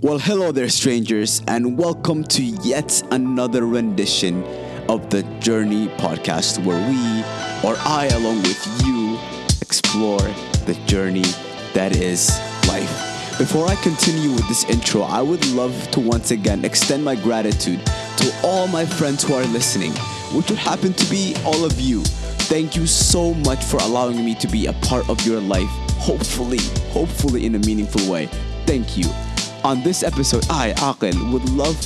Well, 0.00 0.20
hello 0.20 0.52
there, 0.52 0.68
strangers, 0.68 1.42
and 1.48 1.76
welcome 1.76 2.22
to 2.22 2.40
yet 2.40 3.02
another 3.10 3.66
rendition 3.66 4.44
of 4.88 5.10
the 5.10 5.24
Journey 5.40 5.88
podcast, 5.88 6.64
where 6.64 6.78
we, 6.88 7.18
or 7.68 7.74
I, 7.80 8.08
along 8.12 8.42
with 8.42 8.86
you, 8.86 9.18
explore 9.60 10.20
the 10.66 10.80
journey 10.86 11.24
that 11.74 11.96
is 11.96 12.30
life. 12.68 12.88
Before 13.38 13.66
I 13.66 13.74
continue 13.82 14.30
with 14.30 14.46
this 14.46 14.62
intro, 14.66 15.02
I 15.02 15.20
would 15.20 15.44
love 15.48 15.90
to 15.90 15.98
once 15.98 16.30
again 16.30 16.64
extend 16.64 17.04
my 17.04 17.16
gratitude 17.16 17.84
to 17.84 18.40
all 18.44 18.68
my 18.68 18.86
friends 18.86 19.24
who 19.24 19.34
are 19.34 19.46
listening, 19.46 19.90
which 20.32 20.48
would 20.48 20.60
happen 20.60 20.92
to 20.92 21.10
be 21.10 21.34
all 21.44 21.64
of 21.64 21.80
you. 21.80 22.04
Thank 22.46 22.76
you 22.76 22.86
so 22.86 23.34
much 23.34 23.64
for 23.64 23.78
allowing 23.78 24.24
me 24.24 24.36
to 24.36 24.46
be 24.46 24.66
a 24.66 24.74
part 24.74 25.10
of 25.10 25.26
your 25.26 25.40
life, 25.40 25.68
hopefully, 25.98 26.60
hopefully 26.92 27.46
in 27.46 27.56
a 27.56 27.58
meaningful 27.58 28.08
way. 28.08 28.26
Thank 28.64 28.96
you. 28.96 29.10
On 29.64 29.82
this 29.82 30.04
episode, 30.04 30.46
I, 30.48 30.72
Aqil, 30.76 31.32
would 31.32 31.48
love 31.50 31.76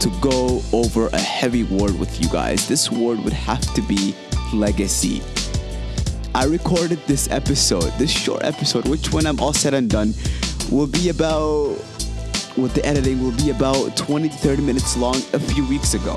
to 0.00 0.10
go 0.22 0.62
over 0.72 1.08
a 1.08 1.18
heavy 1.18 1.64
word 1.64 1.98
with 2.00 2.20
you 2.20 2.28
guys. 2.30 2.66
This 2.66 2.90
word 2.90 3.20
would 3.20 3.34
have 3.34 3.60
to 3.74 3.82
be 3.82 4.16
legacy. 4.54 5.22
I 6.34 6.44
recorded 6.46 6.98
this 7.06 7.30
episode, 7.30 7.92
this 7.98 8.10
short 8.10 8.42
episode, 8.42 8.88
which 8.88 9.12
when 9.12 9.26
I'm 9.26 9.38
all 9.38 9.52
said 9.52 9.74
and 9.74 9.90
done, 9.90 10.14
will 10.70 10.86
be 10.86 11.10
about, 11.10 11.76
with 12.56 12.72
the 12.74 12.84
editing, 12.86 13.22
will 13.22 13.36
be 13.36 13.50
about 13.50 13.96
20 13.98 14.30
to 14.30 14.34
30 14.36 14.62
minutes 14.62 14.96
long 14.96 15.16
a 15.34 15.38
few 15.38 15.68
weeks 15.68 15.92
ago. 15.92 16.16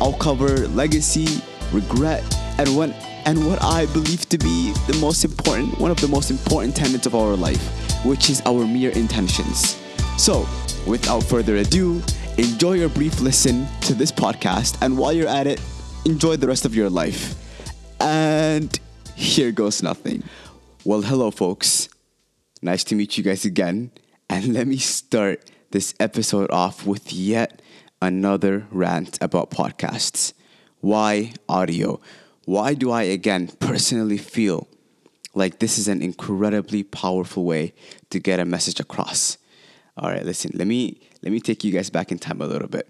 I'll 0.00 0.12
cover 0.12 0.68
legacy, 0.68 1.42
regret, 1.72 2.22
and 2.58 2.76
what 2.76 2.90
and 3.26 3.46
what 3.46 3.62
I 3.62 3.86
believe 3.86 4.28
to 4.28 4.38
be 4.38 4.72
the 4.86 4.98
most 5.00 5.24
important, 5.24 5.80
one 5.80 5.90
of 5.90 6.00
the 6.00 6.08
most 6.08 6.30
important 6.30 6.76
tenets 6.76 7.06
of 7.06 7.14
our 7.14 7.34
life, 7.34 8.04
which 8.04 8.28
is 8.28 8.42
our 8.44 8.66
mere 8.66 8.90
intentions. 8.90 9.80
So, 10.16 10.46
without 10.86 11.24
further 11.24 11.56
ado, 11.56 12.00
enjoy 12.38 12.74
your 12.74 12.88
brief 12.88 13.20
listen 13.20 13.66
to 13.82 13.94
this 13.94 14.12
podcast, 14.12 14.78
and 14.80 14.96
while 14.96 15.12
you're 15.12 15.28
at 15.28 15.46
it, 15.46 15.60
enjoy 16.04 16.36
the 16.36 16.46
rest 16.46 16.64
of 16.64 16.74
your 16.74 16.88
life. 16.88 17.34
And 18.00 18.78
here 19.16 19.50
goes 19.52 19.82
nothing. 19.82 20.22
Well, 20.84 21.02
hello, 21.02 21.30
folks. 21.30 21.88
Nice 22.62 22.84
to 22.84 22.94
meet 22.94 23.18
you 23.18 23.24
guys 23.24 23.44
again. 23.44 23.90
And 24.30 24.54
let 24.54 24.66
me 24.66 24.78
start 24.78 25.50
this 25.72 25.94
episode 25.98 26.50
off 26.50 26.86
with 26.86 27.12
yet 27.12 27.60
another 28.00 28.66
rant 28.70 29.18
about 29.20 29.50
podcasts. 29.50 30.32
Why 30.80 31.32
audio? 31.48 32.00
Why 32.44 32.74
do 32.74 32.90
I 32.90 33.02
again 33.02 33.48
personally 33.58 34.18
feel 34.18 34.68
like 35.34 35.58
this 35.58 35.76
is 35.76 35.88
an 35.88 36.02
incredibly 36.02 36.82
powerful 36.84 37.44
way 37.44 37.74
to 38.10 38.20
get 38.20 38.38
a 38.38 38.44
message 38.44 38.80
across? 38.80 39.38
All 39.96 40.10
right, 40.10 40.24
listen, 40.24 40.50
let 40.54 40.66
me 40.66 41.00
let 41.22 41.30
me 41.30 41.38
take 41.38 41.62
you 41.62 41.70
guys 41.70 41.88
back 41.88 42.10
in 42.10 42.18
time 42.18 42.40
a 42.40 42.46
little 42.46 42.66
bit. 42.66 42.88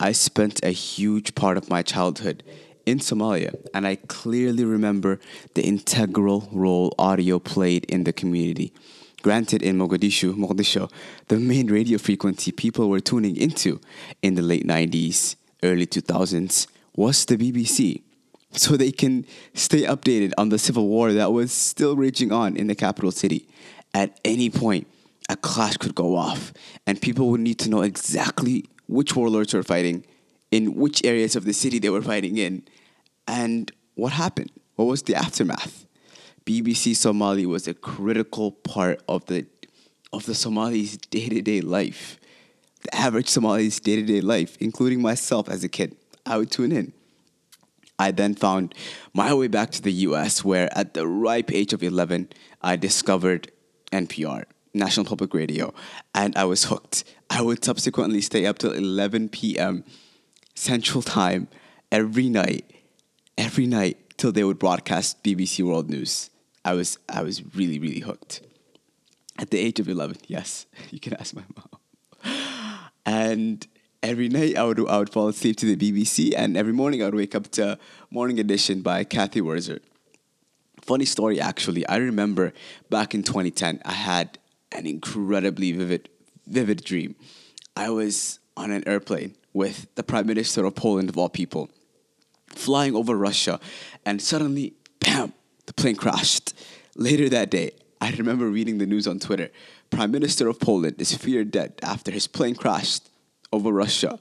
I 0.00 0.10
spent 0.10 0.64
a 0.64 0.70
huge 0.70 1.36
part 1.36 1.56
of 1.56 1.70
my 1.70 1.82
childhood 1.82 2.42
in 2.84 2.98
Somalia, 2.98 3.54
and 3.72 3.86
I 3.86 3.96
clearly 3.96 4.64
remember 4.64 5.20
the 5.54 5.62
integral 5.62 6.48
role 6.50 6.92
audio 6.98 7.38
played 7.38 7.84
in 7.84 8.02
the 8.02 8.12
community. 8.12 8.72
Granted, 9.22 9.62
in 9.62 9.78
Mogadishu, 9.78 10.34
Mogadishu, 10.34 10.90
the 11.28 11.38
main 11.38 11.70
radio 11.70 11.98
frequency 11.98 12.50
people 12.50 12.88
were 12.88 13.00
tuning 13.00 13.36
into 13.36 13.80
in 14.20 14.34
the 14.34 14.42
late 14.42 14.66
90s, 14.66 15.36
early 15.62 15.86
2000s 15.86 16.66
was 16.96 17.24
the 17.26 17.36
BBC. 17.36 18.02
So 18.52 18.76
they 18.76 18.90
can 18.90 19.24
stay 19.54 19.82
updated 19.82 20.32
on 20.36 20.48
the 20.48 20.58
civil 20.58 20.88
war 20.88 21.12
that 21.12 21.32
was 21.32 21.52
still 21.52 21.94
raging 21.94 22.32
on 22.32 22.56
in 22.56 22.66
the 22.66 22.74
capital 22.74 23.12
city. 23.12 23.46
At 23.94 24.18
any 24.24 24.50
point, 24.50 24.88
a 25.30 25.36
clash 25.36 25.76
could 25.76 25.94
go 25.94 26.16
off, 26.16 26.52
and 26.86 27.00
people 27.00 27.30
would 27.30 27.40
need 27.40 27.58
to 27.60 27.70
know 27.70 27.82
exactly 27.82 28.64
which 28.88 29.14
warlords 29.14 29.54
were 29.54 29.62
fighting, 29.62 30.04
in 30.50 30.74
which 30.74 31.04
areas 31.04 31.36
of 31.36 31.44
the 31.44 31.52
city 31.52 31.78
they 31.78 31.88
were 31.88 32.02
fighting 32.02 32.36
in, 32.36 32.64
and 33.28 33.70
what 33.94 34.12
happened. 34.12 34.50
What 34.74 34.86
was 34.86 35.02
the 35.02 35.14
aftermath? 35.14 35.86
BBC 36.44 36.96
Somali 36.96 37.46
was 37.46 37.68
a 37.68 37.74
critical 37.74 38.50
part 38.50 39.02
of 39.08 39.24
the 39.26 39.46
of 40.12 40.26
the 40.26 40.34
Somali's 40.34 40.96
day 40.96 41.28
to 41.28 41.40
day 41.40 41.60
life, 41.60 42.18
the 42.82 42.92
average 42.96 43.28
Somali's 43.28 43.78
day 43.78 43.96
to 43.96 44.02
day 44.02 44.20
life, 44.20 44.56
including 44.58 45.00
myself 45.00 45.48
as 45.48 45.62
a 45.62 45.68
kid. 45.68 45.96
I 46.26 46.38
would 46.38 46.50
tune 46.50 46.72
in. 46.72 46.92
I 48.00 48.10
then 48.10 48.34
found 48.34 48.74
my 49.14 49.32
way 49.32 49.46
back 49.46 49.70
to 49.72 49.82
the 49.82 49.92
US, 50.08 50.44
where 50.44 50.68
at 50.76 50.94
the 50.94 51.06
ripe 51.06 51.52
age 51.52 51.72
of 51.72 51.84
11, 51.84 52.30
I 52.62 52.74
discovered 52.74 53.52
NPR. 53.92 54.44
National 54.72 55.06
Public 55.06 55.34
Radio, 55.34 55.74
and 56.14 56.36
I 56.36 56.44
was 56.44 56.64
hooked. 56.64 57.04
I 57.28 57.42
would 57.42 57.64
subsequently 57.64 58.20
stay 58.20 58.46
up 58.46 58.58
till 58.58 58.72
11 58.72 59.30
p.m. 59.30 59.84
Central 60.54 61.02
Time 61.02 61.48
every 61.90 62.28
night, 62.28 62.70
every 63.36 63.66
night 63.66 63.98
till 64.16 64.32
they 64.32 64.44
would 64.44 64.58
broadcast 64.58 65.22
BBC 65.24 65.64
World 65.64 65.90
News. 65.90 66.30
I 66.64 66.74
was 66.74 66.98
I 67.08 67.22
was 67.22 67.42
really 67.54 67.78
really 67.78 68.00
hooked. 68.00 68.42
At 69.38 69.50
the 69.50 69.58
age 69.58 69.80
of 69.80 69.88
11, 69.88 70.18
yes, 70.26 70.66
you 70.90 71.00
can 71.00 71.14
ask 71.14 71.34
my 71.34 71.44
mom. 71.56 72.34
And 73.06 73.66
every 74.02 74.28
night 74.28 74.56
I 74.56 74.64
would 74.64 74.78
I 74.88 74.98
would 74.98 75.10
fall 75.10 75.28
asleep 75.28 75.56
to 75.58 75.74
the 75.74 75.76
BBC, 75.76 76.34
and 76.36 76.56
every 76.56 76.72
morning 76.72 77.02
I 77.02 77.06
would 77.06 77.14
wake 77.14 77.34
up 77.34 77.50
to 77.52 77.78
Morning 78.10 78.38
Edition 78.38 78.82
by 78.82 79.04
Cathy 79.04 79.40
Wurzer 79.40 79.80
Funny 80.82 81.04
story, 81.04 81.40
actually. 81.40 81.86
I 81.86 81.96
remember 81.96 82.52
back 82.88 83.14
in 83.14 83.22
2010, 83.22 83.82
I 83.84 83.92
had 83.92 84.38
an 84.80 84.86
incredibly 84.86 85.72
vivid, 85.72 86.08
vivid 86.46 86.82
dream. 86.82 87.14
I 87.76 87.90
was 87.90 88.40
on 88.56 88.70
an 88.70 88.86
airplane 88.86 89.36
with 89.52 89.86
the 89.94 90.02
Prime 90.02 90.26
Minister 90.26 90.64
of 90.64 90.74
Poland, 90.74 91.08
of 91.08 91.18
all 91.18 91.28
people, 91.28 91.70
flying 92.48 92.94
over 92.94 93.16
Russia, 93.16 93.60
and 94.04 94.20
suddenly, 94.20 94.74
bam, 94.98 95.32
the 95.66 95.74
plane 95.74 95.96
crashed. 95.96 96.54
Later 96.96 97.28
that 97.28 97.50
day, 97.50 97.72
I 98.00 98.10
remember 98.12 98.48
reading 98.48 98.78
the 98.78 98.86
news 98.86 99.06
on 99.06 99.18
Twitter. 99.18 99.50
Prime 99.90 100.10
Minister 100.10 100.48
of 100.48 100.58
Poland 100.58 100.96
is 100.98 101.14
feared 101.14 101.50
dead 101.50 101.74
after 101.82 102.10
his 102.10 102.26
plane 102.26 102.54
crashed 102.54 103.08
over 103.52 103.70
Russia. 103.70 104.18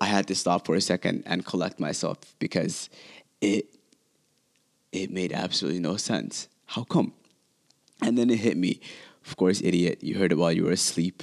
I 0.00 0.06
had 0.06 0.26
to 0.28 0.34
stop 0.34 0.66
for 0.66 0.74
a 0.74 0.80
second 0.80 1.22
and 1.26 1.44
collect 1.44 1.78
myself 1.78 2.18
because 2.38 2.88
it 3.40 3.66
it 4.90 5.10
made 5.10 5.32
absolutely 5.32 5.80
no 5.80 5.96
sense. 5.96 6.48
How 6.66 6.84
come? 6.84 7.12
And 8.02 8.18
then 8.18 8.28
it 8.30 8.38
hit 8.40 8.56
me. 8.56 8.80
Of 9.26 9.36
course, 9.36 9.60
idiot, 9.62 10.02
you 10.02 10.16
heard 10.16 10.32
it 10.32 10.38
while 10.38 10.52
you 10.52 10.64
were 10.64 10.72
asleep. 10.72 11.22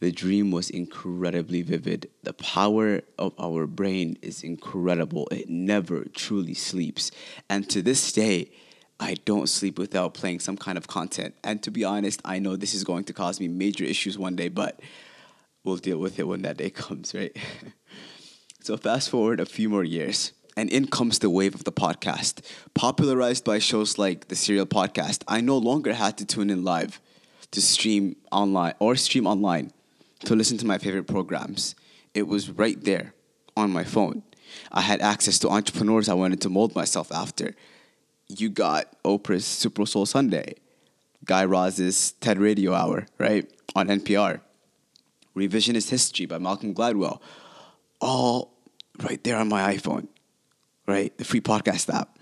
The 0.00 0.12
dream 0.12 0.50
was 0.50 0.68
incredibly 0.68 1.62
vivid. 1.62 2.10
The 2.22 2.34
power 2.34 3.00
of 3.18 3.32
our 3.38 3.66
brain 3.66 4.18
is 4.20 4.42
incredible. 4.42 5.28
It 5.30 5.48
never 5.48 6.04
truly 6.04 6.54
sleeps. 6.54 7.10
And 7.48 7.68
to 7.70 7.80
this 7.80 8.12
day, 8.12 8.50
I 9.00 9.14
don't 9.24 9.48
sleep 9.48 9.78
without 9.78 10.14
playing 10.14 10.40
some 10.40 10.56
kind 10.56 10.76
of 10.76 10.88
content. 10.88 11.34
And 11.42 11.62
to 11.62 11.70
be 11.70 11.84
honest, 11.84 12.20
I 12.24 12.38
know 12.38 12.56
this 12.56 12.74
is 12.74 12.84
going 12.84 13.04
to 13.04 13.12
cause 13.12 13.40
me 13.40 13.48
major 13.48 13.84
issues 13.84 14.18
one 14.18 14.36
day, 14.36 14.48
but 14.48 14.80
we'll 15.62 15.76
deal 15.76 15.98
with 15.98 16.18
it 16.18 16.28
when 16.28 16.42
that 16.42 16.56
day 16.56 16.70
comes, 16.84 17.14
right? 17.14 17.36
so, 18.60 18.76
fast 18.76 19.10
forward 19.10 19.40
a 19.40 19.46
few 19.46 19.68
more 19.68 19.84
years 19.84 20.32
and 20.56 20.70
in 20.70 20.86
comes 20.86 21.18
the 21.18 21.30
wave 21.30 21.54
of 21.54 21.64
the 21.64 21.72
podcast. 21.72 22.40
Popularized 22.74 23.44
by 23.44 23.58
shows 23.58 23.98
like 23.98 24.28
the 24.28 24.36
Serial 24.36 24.66
Podcast, 24.66 25.22
I 25.26 25.40
no 25.40 25.58
longer 25.58 25.94
had 25.94 26.16
to 26.18 26.26
tune 26.26 26.50
in 26.50 26.64
live 26.64 27.00
to 27.50 27.60
stream 27.60 28.16
online 28.32 28.74
or 28.78 28.96
stream 28.96 29.26
online 29.26 29.72
to 30.24 30.34
listen 30.34 30.58
to 30.58 30.66
my 30.66 30.78
favorite 30.78 31.06
programs. 31.06 31.74
It 32.14 32.26
was 32.26 32.50
right 32.50 32.82
there 32.82 33.14
on 33.56 33.70
my 33.70 33.84
phone. 33.84 34.22
I 34.70 34.82
had 34.82 35.00
access 35.00 35.38
to 35.40 35.48
entrepreneurs 35.48 36.08
I 36.08 36.14
wanted 36.14 36.40
to 36.42 36.48
mold 36.48 36.74
myself 36.74 37.12
after. 37.12 37.54
You 38.28 38.48
got 38.48 39.02
Oprah's 39.02 39.44
Super 39.44 39.86
Soul 39.86 40.06
Sunday, 40.06 40.54
Guy 41.24 41.44
Raz's 41.44 42.12
TED 42.12 42.38
Radio 42.38 42.72
Hour, 42.72 43.06
right, 43.18 43.50
on 43.74 43.88
NPR, 43.88 44.40
Revisionist 45.36 45.90
History 45.90 46.26
by 46.26 46.38
Malcolm 46.38 46.74
Gladwell, 46.74 47.20
all 48.00 48.54
right 49.02 49.22
there 49.24 49.36
on 49.36 49.48
my 49.48 49.74
iPhone 49.74 50.08
right? 50.86 51.16
The 51.18 51.24
free 51.24 51.40
podcast 51.40 51.92
app. 51.92 52.18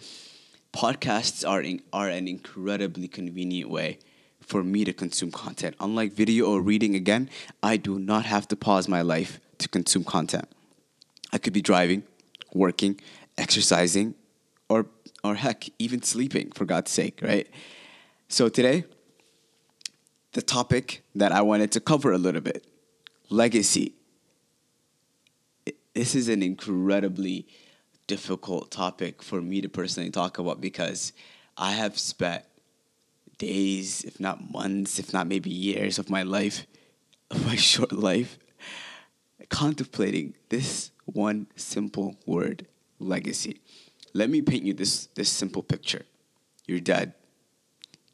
Podcasts 0.73 1.47
are 1.49 1.61
in, 1.61 1.83
are 1.93 2.09
an 2.09 2.29
incredibly 2.29 3.09
convenient 3.09 3.71
way 3.71 3.99
for 4.41 4.63
me 4.63 4.85
to 4.85 4.93
consume 4.93 5.31
content. 5.31 5.77
Unlike 5.81 6.13
video 6.13 6.47
or 6.47 6.61
reading, 6.61 6.95
again, 6.95 7.29
I 7.63 7.77
do 7.77 7.99
not 7.99 8.25
have 8.25 8.49
to 8.49 8.57
pause 8.57 8.89
my 8.89 9.03
life 9.03 9.41
to 9.59 9.69
consume 9.69 10.05
content. 10.05 10.49
I 11.33 11.39
could 11.39 11.53
be 11.53 11.63
driving, 11.63 12.05
working, 12.53 13.01
exercising, 13.39 14.15
or 14.69 14.87
or 15.25 15.37
heck, 15.37 15.69
even 15.79 16.03
sleeping 16.03 16.51
for 16.51 16.65
God's 16.65 16.91
sake, 16.91 17.21
right? 17.23 17.49
So 18.29 18.49
today, 18.49 18.85
the 20.33 20.43
topic 20.43 21.03
that 21.15 21.31
I 21.31 21.43
wanted 21.43 21.71
to 21.73 21.81
cover 21.81 22.13
a 22.13 22.19
little 22.19 22.41
bit, 22.41 22.67
legacy. 23.29 23.95
This 25.95 26.15
is 26.15 26.29
an 26.29 26.43
incredibly 26.43 27.47
difficult 28.07 28.71
topic 28.71 29.23
for 29.23 29.41
me 29.41 29.61
to 29.61 29.69
personally 29.69 30.11
talk 30.11 30.39
about 30.39 30.61
because 30.61 31.13
I 31.57 31.73
have 31.73 31.99
spent 31.99 32.45
days, 33.39 34.05
if 34.05 34.21
not 34.21 34.51
months, 34.51 34.99
if 34.99 35.13
not 35.13 35.27
maybe 35.27 35.51
years 35.51 35.99
of 35.99 36.11
my 36.11 36.23
life 36.23 36.67
of 37.31 37.47
my 37.47 37.57
short 37.57 37.93
life 37.93 38.39
contemplating 39.49 40.35
this 40.49 40.91
one 41.05 41.47
simple 41.57 42.17
word 42.27 42.67
legacy. 42.99 43.61
Let 44.15 44.31
me 44.31 44.43
paint 44.43 44.65
you 44.65 44.75
this, 44.75 45.07
this 45.15 45.31
simple 45.31 45.63
picture. 45.63 46.05
You're 46.67 46.81
dead. 46.81 47.15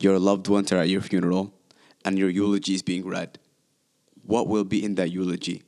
Your 0.01 0.19
loved 0.19 0.49
ones 0.49 0.73
are 0.73 0.79
at 0.79 0.89
your 0.89 1.01
funeral, 1.01 1.53
and 2.05 2.19
your 2.19 2.29
eulogy 2.29 2.75
is 2.75 2.83
being 2.83 3.07
read. 3.07 3.39
What 4.25 4.47
will 4.47 4.65
be 4.65 4.85
in 4.85 4.95
that 4.97 5.11
eulogy? 5.11 5.63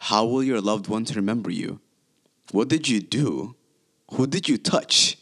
How 0.00 0.24
will 0.24 0.42
your 0.42 0.60
loved 0.60 0.88
ones 0.88 1.14
remember 1.14 1.50
you? 1.50 1.80
What 2.50 2.68
did 2.68 2.88
you 2.88 3.00
do? 3.00 3.54
Who 4.12 4.26
did 4.26 4.48
you 4.48 4.58
touch? 4.58 5.18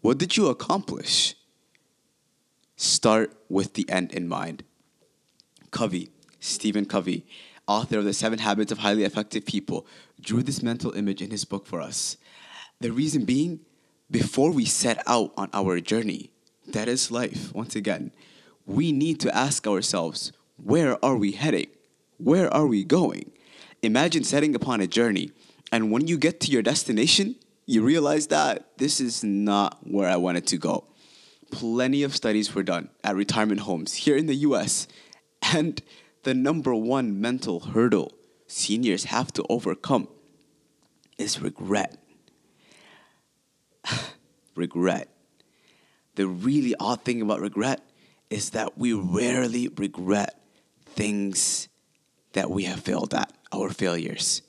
What 0.00 0.18
did 0.18 0.36
you 0.36 0.48
accomplish? 0.48 1.34
Start 2.76 3.32
with 3.48 3.74
the 3.74 3.88
end 3.88 4.12
in 4.12 4.28
mind. 4.28 4.64
Covey, 5.70 6.10
Stephen 6.40 6.84
Covey, 6.84 7.26
author 7.66 7.98
of 7.98 8.04
The 8.04 8.12
Seven 8.12 8.38
Habits 8.38 8.70
of 8.70 8.78
Highly 8.78 9.04
Effective 9.04 9.46
People, 9.46 9.86
drew 10.20 10.42
this 10.42 10.62
mental 10.62 10.92
image 10.92 11.22
in 11.22 11.30
his 11.30 11.44
book 11.44 11.66
for 11.66 11.80
us. 11.80 12.16
The 12.80 12.92
reason 12.92 13.24
being, 13.24 13.60
before 14.10 14.50
we 14.50 14.64
set 14.64 15.02
out 15.06 15.32
on 15.36 15.50
our 15.52 15.80
journey, 15.80 16.30
that 16.66 16.88
is 16.88 17.10
life, 17.10 17.52
once 17.54 17.74
again, 17.74 18.12
we 18.66 18.92
need 18.92 19.20
to 19.20 19.34
ask 19.34 19.66
ourselves, 19.66 20.32
where 20.56 21.02
are 21.04 21.16
we 21.16 21.32
heading? 21.32 21.68
Where 22.18 22.52
are 22.52 22.66
we 22.66 22.84
going? 22.84 23.32
Imagine 23.82 24.24
setting 24.24 24.54
upon 24.54 24.80
a 24.80 24.86
journey, 24.86 25.30
and 25.72 25.90
when 25.90 26.06
you 26.06 26.16
get 26.16 26.40
to 26.40 26.50
your 26.50 26.62
destination, 26.62 27.36
you 27.66 27.82
realize 27.82 28.28
that 28.28 28.76
this 28.78 29.00
is 29.00 29.24
not 29.24 29.78
where 29.82 30.08
I 30.08 30.16
wanted 30.16 30.46
to 30.48 30.58
go. 30.58 30.84
Plenty 31.50 32.02
of 32.02 32.14
studies 32.14 32.54
were 32.54 32.62
done 32.62 32.90
at 33.02 33.16
retirement 33.16 33.60
homes 33.60 33.94
here 33.94 34.16
in 34.16 34.26
the 34.26 34.34
US, 34.36 34.86
and 35.42 35.80
the 36.24 36.34
number 36.34 36.74
one 36.74 37.20
mental 37.20 37.60
hurdle 37.60 38.12
seniors 38.46 39.04
have 39.04 39.32
to 39.34 39.44
overcome 39.48 40.08
is 41.18 41.40
regret. 41.40 41.98
regret. 44.54 45.08
The 46.16 46.26
really 46.26 46.74
odd 46.78 47.02
thing 47.02 47.22
about 47.22 47.40
regret 47.40 47.80
is 48.30 48.50
that 48.50 48.78
we 48.78 48.92
rarely 48.92 49.68
regret 49.68 50.40
things 50.86 51.68
that 52.32 52.50
we 52.50 52.64
have 52.64 52.80
failed 52.80 53.14
at, 53.14 53.32
our 53.52 53.70
failures, 53.70 54.42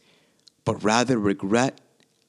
but 0.64 0.84
rather 0.84 1.20
regret 1.20 1.80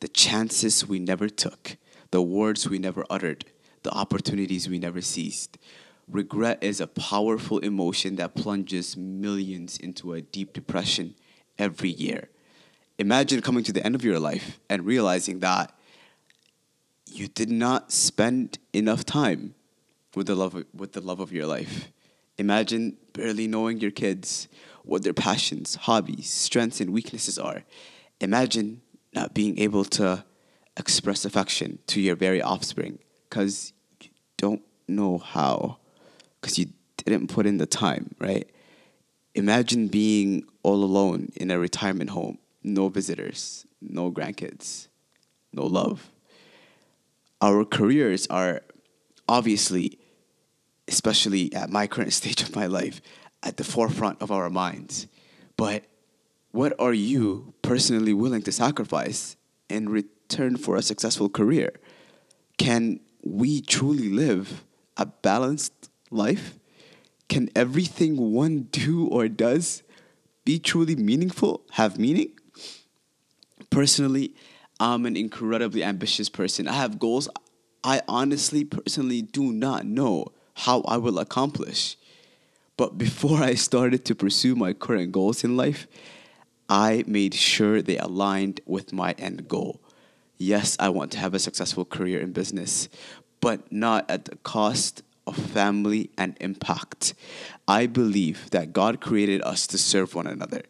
the 0.00 0.08
chances 0.08 0.86
we 0.86 0.98
never 0.98 1.28
took, 1.28 1.76
the 2.10 2.22
words 2.22 2.68
we 2.68 2.78
never 2.78 3.04
uttered, 3.10 3.44
the 3.82 3.90
opportunities 3.92 4.68
we 4.68 4.78
never 4.78 5.00
seized. 5.00 5.58
Regret 6.08 6.62
is 6.62 6.80
a 6.80 6.86
powerful 6.86 7.58
emotion 7.58 8.16
that 8.16 8.34
plunges 8.34 8.96
millions 8.96 9.76
into 9.76 10.12
a 10.12 10.20
deep 10.20 10.52
depression 10.52 11.14
every 11.58 11.90
year. 11.90 12.28
Imagine 12.98 13.42
coming 13.42 13.64
to 13.64 13.72
the 13.72 13.84
end 13.84 13.94
of 13.94 14.04
your 14.04 14.18
life 14.18 14.58
and 14.70 14.86
realizing 14.86 15.40
that 15.40 15.72
you 17.10 17.28
did 17.28 17.50
not 17.50 17.92
spend 17.92 18.58
enough 18.72 19.04
time 19.04 19.54
with 20.14 20.26
the 20.26 20.34
love 20.34 20.54
of, 20.54 20.64
with 20.74 20.92
the 20.92 21.00
love 21.00 21.20
of 21.20 21.32
your 21.32 21.46
life. 21.46 21.90
Imagine 22.38 22.96
barely 23.12 23.46
knowing 23.46 23.80
your 23.80 23.90
kids, 23.90 24.48
what 24.84 25.02
their 25.02 25.14
passions, 25.14 25.74
hobbies, 25.74 26.28
strengths 26.28 26.80
and 26.80 26.92
weaknesses 26.92 27.38
are. 27.38 27.64
Imagine 28.20 28.80
not 29.16 29.34
being 29.34 29.58
able 29.58 29.84
to 29.84 30.24
express 30.76 31.24
affection 31.24 31.78
to 31.88 32.00
your 32.00 32.16
very 32.16 32.40
offspring 32.40 32.98
cuz 33.30 33.72
you 34.02 34.10
don't 34.36 34.62
know 34.86 35.18
how 35.18 35.78
cuz 36.42 36.58
you 36.58 36.66
didn't 36.98 37.28
put 37.28 37.46
in 37.46 37.56
the 37.58 37.66
time, 37.66 38.14
right? 38.18 38.48
Imagine 39.34 39.88
being 39.88 40.44
all 40.62 40.84
alone 40.84 41.30
in 41.36 41.50
a 41.50 41.58
retirement 41.58 42.10
home, 42.10 42.38
no 42.62 42.88
visitors, 42.88 43.66
no 43.80 44.12
grandkids, 44.12 44.88
no 45.52 45.66
love 45.66 46.10
our 47.40 47.64
careers 47.64 48.26
are 48.28 48.62
obviously, 49.28 49.98
especially 50.88 51.52
at 51.54 51.70
my 51.70 51.86
current 51.86 52.12
stage 52.20 52.42
of 52.42 52.54
my 52.54 52.66
life, 52.66 53.00
at 53.42 53.56
the 53.56 53.64
forefront 53.64 54.20
of 54.22 54.30
our 54.30 54.50
minds. 54.50 55.06
But 55.56 55.84
what 56.56 56.72
are 56.78 56.94
you 56.94 57.52
personally 57.60 58.14
willing 58.14 58.40
to 58.40 58.50
sacrifice 58.50 59.36
in 59.68 59.90
return 59.90 60.56
for 60.56 60.76
a 60.76 60.80
successful 60.80 61.28
career? 61.28 61.70
Can 62.56 63.00
we 63.22 63.60
truly 63.60 64.08
live 64.08 64.64
a 64.96 65.04
balanced 65.04 65.90
life? 66.10 66.58
Can 67.28 67.50
everything 67.54 68.32
one 68.32 68.68
do 68.70 69.06
or 69.06 69.28
does 69.28 69.82
be 70.46 70.58
truly 70.58 70.96
meaningful, 70.96 71.60
have 71.72 71.98
meaning? 71.98 72.30
Personally, 73.68 74.34
I'm 74.80 75.04
an 75.04 75.14
incredibly 75.14 75.84
ambitious 75.84 76.30
person. 76.30 76.66
I 76.68 76.72
have 76.72 76.98
goals 76.98 77.28
I 77.84 78.00
honestly, 78.08 78.64
personally 78.64 79.20
do 79.20 79.52
not 79.52 79.84
know 79.84 80.32
how 80.54 80.80
I 80.88 80.96
will 80.96 81.18
accomplish. 81.18 81.98
But 82.78 82.96
before 82.96 83.42
I 83.42 83.54
started 83.54 84.06
to 84.06 84.14
pursue 84.14 84.56
my 84.56 84.72
current 84.72 85.12
goals 85.12 85.44
in 85.44 85.54
life, 85.54 85.86
I 86.68 87.04
made 87.06 87.34
sure 87.34 87.80
they 87.80 87.98
aligned 87.98 88.60
with 88.66 88.92
my 88.92 89.12
end 89.12 89.48
goal. 89.48 89.80
Yes, 90.36 90.76
I 90.80 90.88
want 90.88 91.12
to 91.12 91.18
have 91.18 91.34
a 91.34 91.38
successful 91.38 91.84
career 91.84 92.20
in 92.20 92.32
business, 92.32 92.88
but 93.40 93.70
not 93.72 94.10
at 94.10 94.24
the 94.24 94.36
cost 94.36 95.02
of 95.26 95.36
family 95.36 96.10
and 96.18 96.36
impact. 96.40 97.14
I 97.66 97.86
believe 97.86 98.50
that 98.50 98.72
God 98.72 99.00
created 99.00 99.42
us 99.42 99.66
to 99.68 99.78
serve 99.78 100.14
one 100.14 100.26
another, 100.26 100.62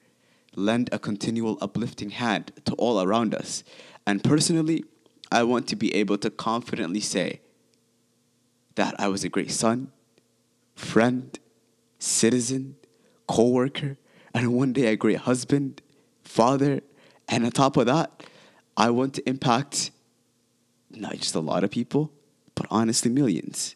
lend 0.55 0.89
a 0.93 0.99
continual 0.99 1.59
uplifting 1.61 2.11
hand 2.11 2.53
to 2.65 2.75
all 2.75 3.03
around 3.03 3.35
us, 3.35 3.65
and 4.07 4.23
personally, 4.23 4.85
I 5.33 5.43
want 5.43 5.67
to 5.69 5.77
be 5.77 5.95
able 5.95 6.19
to 6.19 6.31
confidently 6.31 7.01
say 7.01 7.41
that 8.77 8.95
I 8.99 9.09
was 9.09 9.25
a 9.25 9.29
great 9.29 9.51
son, 9.51 9.91
friend, 10.75 11.37
citizen, 11.99 12.77
co-worker, 13.27 13.97
and 14.33 14.55
one 14.55 14.73
day 14.73 14.87
a 14.87 14.97
great 14.97 15.19
husband, 15.19 15.83
father, 16.37 16.83
and 17.29 17.47
on 17.47 17.51
top 17.51 17.79
of 17.79 17.87
that, 17.87 18.23
I 18.77 18.91
want 18.91 19.15
to 19.15 19.27
impact 19.29 19.91
not 20.91 21.15
just 21.15 21.35
a 21.35 21.41
lot 21.41 21.65
of 21.65 21.71
people, 21.71 22.13
but 22.55 22.67
honestly 22.71 23.11
millions. 23.11 23.75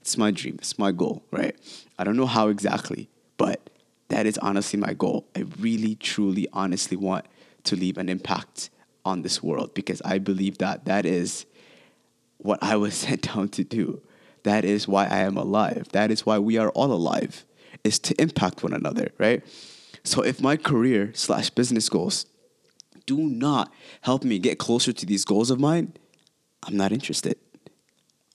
It's 0.00 0.18
my 0.18 0.32
dream, 0.32 0.56
it's 0.58 0.76
my 0.76 0.90
goal, 0.90 1.22
right? 1.30 1.54
I 1.98 2.04
don't 2.04 2.16
know 2.16 2.26
how 2.26 2.48
exactly, 2.48 3.08
but 3.36 3.70
that 4.08 4.26
is 4.26 4.38
honestly 4.38 4.78
my 4.78 4.92
goal. 4.92 5.28
I 5.36 5.44
really, 5.60 5.94
truly, 5.94 6.48
honestly 6.52 6.96
want 6.96 7.26
to 7.64 7.76
leave 7.76 7.96
an 7.96 8.08
impact 8.08 8.70
on 9.04 9.22
this 9.22 9.40
world 9.40 9.72
because 9.72 10.02
I 10.04 10.18
believe 10.18 10.58
that 10.58 10.86
that 10.86 11.06
is 11.06 11.46
what 12.38 12.58
I 12.60 12.74
was 12.74 12.94
sent 13.06 13.22
down 13.22 13.50
to 13.50 13.62
do. 13.62 14.02
That 14.42 14.64
is 14.64 14.88
why 14.88 15.04
I 15.06 15.18
am 15.18 15.36
alive. 15.36 15.86
That 15.92 16.10
is 16.10 16.26
why 16.26 16.38
we 16.40 16.58
are 16.58 16.70
all 16.70 16.92
alive, 16.92 17.44
is 17.84 18.00
to 18.00 18.20
impact 18.20 18.64
one 18.64 18.72
another, 18.72 19.12
right? 19.18 19.44
So 20.04 20.22
if 20.22 20.40
my 20.40 20.56
career 20.56 21.12
slash 21.14 21.50
business 21.50 21.88
goals 21.88 22.26
do 23.06 23.18
not 23.18 23.72
help 24.02 24.24
me 24.24 24.38
get 24.38 24.58
closer 24.58 24.92
to 24.92 25.06
these 25.06 25.24
goals 25.24 25.50
of 25.50 25.60
mine, 25.60 25.94
I'm 26.62 26.76
not 26.76 26.92
interested. 26.92 27.36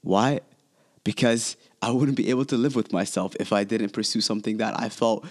Why? 0.02 0.42
Because 1.04 1.56
I 1.82 1.92
wouldn't 1.92 2.18
be 2.18 2.30
able 2.30 2.46
to 2.46 2.58
live 2.58 2.76
with 2.76 2.92
myself 2.92 3.36
if 3.40 3.54
I 3.54 3.64
didn't 3.64 3.90
pursue 3.90 4.22
something 4.22 4.58
that 4.58 4.80
I 4.80 4.90
felt 4.90 5.26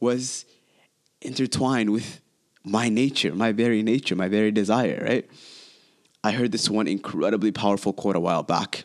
was 0.00 0.44
intertwined 1.20 1.90
with 1.90 2.20
my 2.64 2.88
nature, 2.88 3.34
my 3.34 3.52
very 3.52 3.82
nature, 3.82 4.16
my 4.16 4.28
very 4.28 4.50
desire, 4.50 5.02
right? 5.04 5.30
I 6.22 6.32
heard 6.32 6.52
this 6.52 6.68
one 6.68 6.86
incredibly 6.86 7.52
powerful 7.52 7.92
quote 7.92 8.16
a 8.16 8.20
while 8.20 8.42
back. 8.42 8.84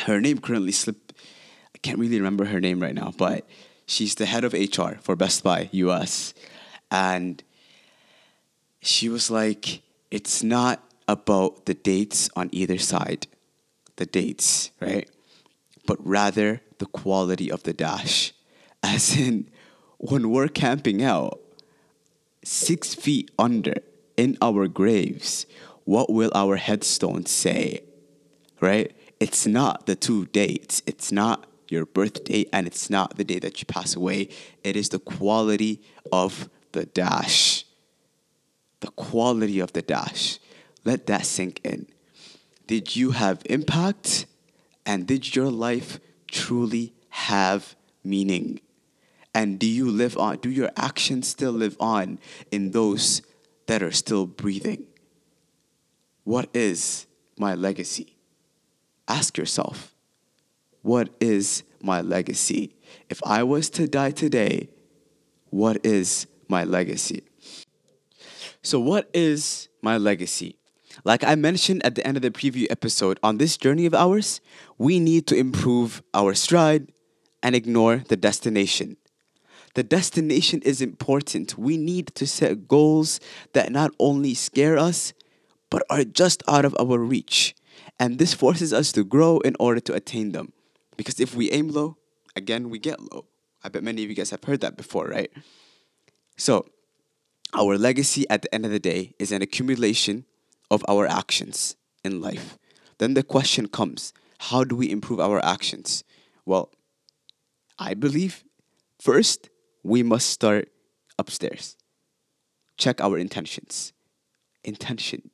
Her 0.00 0.20
name 0.20 0.38
currently 0.38 0.72
slipped, 0.72 1.12
I 1.74 1.78
can't 1.78 1.98
really 1.98 2.18
remember 2.18 2.46
her 2.46 2.60
name 2.60 2.80
right 2.80 2.94
now, 2.94 3.12
but 3.16 3.46
she's 3.92 4.14
the 4.14 4.26
head 4.26 4.42
of 4.42 4.54
HR 4.54 4.94
for 5.02 5.14
Best 5.14 5.44
Buy 5.44 5.68
US. 5.72 6.32
And 6.90 7.42
she 8.80 9.08
was 9.08 9.30
like, 9.30 9.82
it's 10.10 10.42
not 10.42 10.82
about 11.06 11.66
the 11.66 11.74
dates 11.74 12.30
on 12.34 12.48
either 12.52 12.78
side, 12.78 13.26
the 13.96 14.06
dates, 14.06 14.70
right? 14.80 15.08
But 15.86 15.98
rather 16.06 16.62
the 16.78 16.86
quality 16.86 17.50
of 17.50 17.64
the 17.64 17.72
dash. 17.72 18.32
As 18.82 19.16
in, 19.16 19.48
when 19.98 20.30
we're 20.30 20.48
camping 20.48 21.04
out, 21.04 21.38
six 22.44 22.94
feet 22.94 23.30
under 23.38 23.74
in 24.16 24.36
our 24.42 24.66
graves, 24.68 25.46
what 25.84 26.10
will 26.10 26.32
our 26.34 26.56
headstones 26.56 27.30
say? 27.30 27.80
Right? 28.60 28.92
It's 29.20 29.46
not 29.46 29.86
the 29.86 29.94
two 29.94 30.26
dates. 30.26 30.82
It's 30.86 31.12
not 31.12 31.46
your 31.72 31.86
birthday 31.86 32.44
and 32.52 32.66
it's 32.66 32.90
not 32.90 33.16
the 33.16 33.24
day 33.24 33.38
that 33.40 33.60
you 33.60 33.66
pass 33.66 33.96
away. 33.96 34.28
It 34.62 34.76
is 34.76 34.90
the 34.90 34.98
quality 34.98 35.82
of 36.12 36.48
the 36.72 36.84
dash. 36.86 37.64
The 38.80 38.88
quality 38.88 39.58
of 39.58 39.72
the 39.72 39.82
dash. 39.82 40.38
Let 40.84 41.06
that 41.06 41.26
sink 41.26 41.60
in. 41.64 41.86
Did 42.66 42.94
you 42.94 43.12
have 43.12 43.42
impact? 43.46 44.26
And 44.84 45.06
did 45.06 45.34
your 45.34 45.50
life 45.50 45.98
truly 46.26 46.92
have 47.08 47.74
meaning? 48.04 48.60
And 49.34 49.58
do 49.58 49.66
you 49.66 49.90
live 49.90 50.18
on? 50.18 50.36
Do 50.38 50.50
your 50.50 50.70
actions 50.76 51.28
still 51.28 51.52
live 51.52 51.76
on 51.80 52.18
in 52.50 52.72
those 52.72 53.22
that 53.66 53.82
are 53.82 53.92
still 53.92 54.26
breathing? 54.26 54.84
What 56.24 56.48
is 56.52 57.06
my 57.38 57.54
legacy? 57.54 58.16
Ask 59.08 59.38
yourself, 59.38 59.91
what 60.82 61.10
is 61.20 61.64
my 61.80 62.00
legacy? 62.00 62.74
If 63.08 63.20
I 63.24 63.42
was 63.42 63.70
to 63.70 63.86
die 63.88 64.10
today, 64.10 64.68
what 65.50 65.84
is 65.84 66.26
my 66.48 66.64
legacy? 66.64 67.22
So, 68.62 68.78
what 68.78 69.08
is 69.12 69.68
my 69.80 69.96
legacy? 69.96 70.56
Like 71.04 71.24
I 71.24 71.34
mentioned 71.34 71.84
at 71.84 71.94
the 71.94 72.06
end 72.06 72.16
of 72.16 72.22
the 72.22 72.30
preview 72.30 72.66
episode, 72.70 73.18
on 73.22 73.38
this 73.38 73.56
journey 73.56 73.86
of 73.86 73.94
ours, 73.94 74.40
we 74.78 75.00
need 75.00 75.26
to 75.28 75.36
improve 75.36 76.02
our 76.14 76.34
stride 76.34 76.92
and 77.42 77.54
ignore 77.54 78.04
the 78.08 78.16
destination. 78.16 78.96
The 79.74 79.82
destination 79.82 80.60
is 80.62 80.82
important. 80.82 81.56
We 81.56 81.76
need 81.76 82.14
to 82.14 82.26
set 82.26 82.68
goals 82.68 83.20
that 83.54 83.72
not 83.72 83.90
only 83.98 84.34
scare 84.34 84.76
us, 84.76 85.14
but 85.70 85.82
are 85.88 86.04
just 86.04 86.42
out 86.46 86.66
of 86.66 86.76
our 86.78 86.98
reach. 86.98 87.54
And 87.98 88.18
this 88.18 88.34
forces 88.34 88.72
us 88.72 88.92
to 88.92 89.02
grow 89.02 89.38
in 89.38 89.56
order 89.58 89.80
to 89.80 89.94
attain 89.94 90.32
them. 90.32 90.52
Because 90.96 91.20
if 91.20 91.34
we 91.34 91.50
aim 91.50 91.68
low, 91.68 91.96
again, 92.36 92.70
we 92.70 92.78
get 92.78 93.00
low. 93.00 93.26
I 93.64 93.68
bet 93.68 93.82
many 93.82 94.02
of 94.02 94.10
you 94.10 94.16
guys 94.16 94.30
have 94.30 94.44
heard 94.44 94.60
that 94.60 94.76
before, 94.76 95.06
right? 95.06 95.30
So, 96.36 96.66
our 97.54 97.76
legacy 97.76 98.28
at 98.30 98.42
the 98.42 98.54
end 98.54 98.64
of 98.64 98.70
the 98.70 98.78
day 98.78 99.14
is 99.18 99.30
an 99.30 99.42
accumulation 99.42 100.24
of 100.70 100.84
our 100.88 101.06
actions 101.06 101.76
in 102.02 102.20
life. 102.20 102.58
Then 102.98 103.14
the 103.14 103.22
question 103.22 103.68
comes 103.68 104.12
how 104.38 104.64
do 104.64 104.74
we 104.74 104.90
improve 104.90 105.20
our 105.20 105.44
actions? 105.44 106.02
Well, 106.44 106.70
I 107.78 107.94
believe 107.94 108.44
first 109.00 109.50
we 109.82 110.02
must 110.02 110.30
start 110.30 110.68
upstairs. 111.18 111.76
Check 112.76 113.00
our 113.00 113.18
intentions. 113.18 113.92
Intention. 114.64 115.30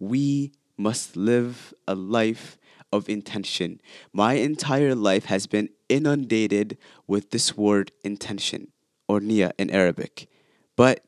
We 0.00 0.52
must 0.76 1.16
live 1.16 1.74
a 1.86 1.94
life 1.94 2.57
of 2.92 3.08
intention. 3.08 3.80
My 4.12 4.34
entire 4.34 4.94
life 4.94 5.26
has 5.26 5.46
been 5.46 5.68
inundated 5.88 6.78
with 7.06 7.30
this 7.30 7.56
word 7.56 7.92
intention 8.02 8.68
or 9.08 9.20
niya 9.20 9.52
in 9.58 9.70
Arabic, 9.70 10.28
but 10.76 11.04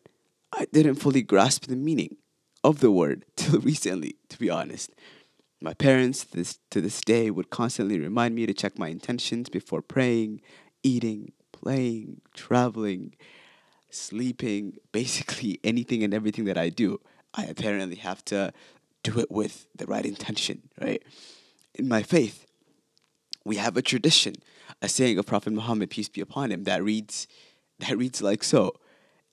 I 0.52 0.66
didn't 0.72 0.96
fully 0.96 1.22
grasp 1.22 1.66
the 1.66 1.76
meaning 1.76 2.16
of 2.64 2.80
the 2.80 2.90
word 2.90 3.24
till 3.36 3.60
recently, 3.60 4.16
to 4.28 4.38
be 4.38 4.50
honest. 4.50 4.90
My 5.60 5.74
parents, 5.74 6.24
this, 6.24 6.58
to 6.70 6.80
this 6.80 7.00
day, 7.02 7.30
would 7.30 7.50
constantly 7.50 7.98
remind 7.98 8.34
me 8.34 8.46
to 8.46 8.54
check 8.54 8.78
my 8.78 8.88
intentions 8.88 9.48
before 9.48 9.82
praying, 9.82 10.40
eating, 10.82 11.32
playing, 11.52 12.22
traveling, 12.34 13.14
sleeping, 13.90 14.76
basically 14.92 15.60
anything 15.62 16.02
and 16.02 16.14
everything 16.14 16.46
that 16.46 16.58
I 16.58 16.70
do. 16.70 17.00
I 17.34 17.44
apparently 17.44 17.96
have 17.96 18.24
to 18.26 18.52
do 19.02 19.18
it 19.18 19.30
with 19.30 19.66
the 19.76 19.86
right 19.86 20.04
intention, 20.04 20.62
right? 20.80 21.02
in 21.74 21.88
my 21.88 22.02
faith, 22.02 22.46
we 23.44 23.56
have 23.56 23.76
a 23.76 23.82
tradition, 23.82 24.34
a 24.82 24.88
saying 24.88 25.18
of 25.18 25.26
Prophet 25.26 25.52
Muhammad, 25.52 25.90
peace 25.90 26.08
be 26.08 26.20
upon 26.20 26.50
him, 26.50 26.64
that 26.64 26.82
reads, 26.82 27.26
that 27.78 27.96
reads 27.96 28.22
like 28.22 28.44
so. 28.44 28.74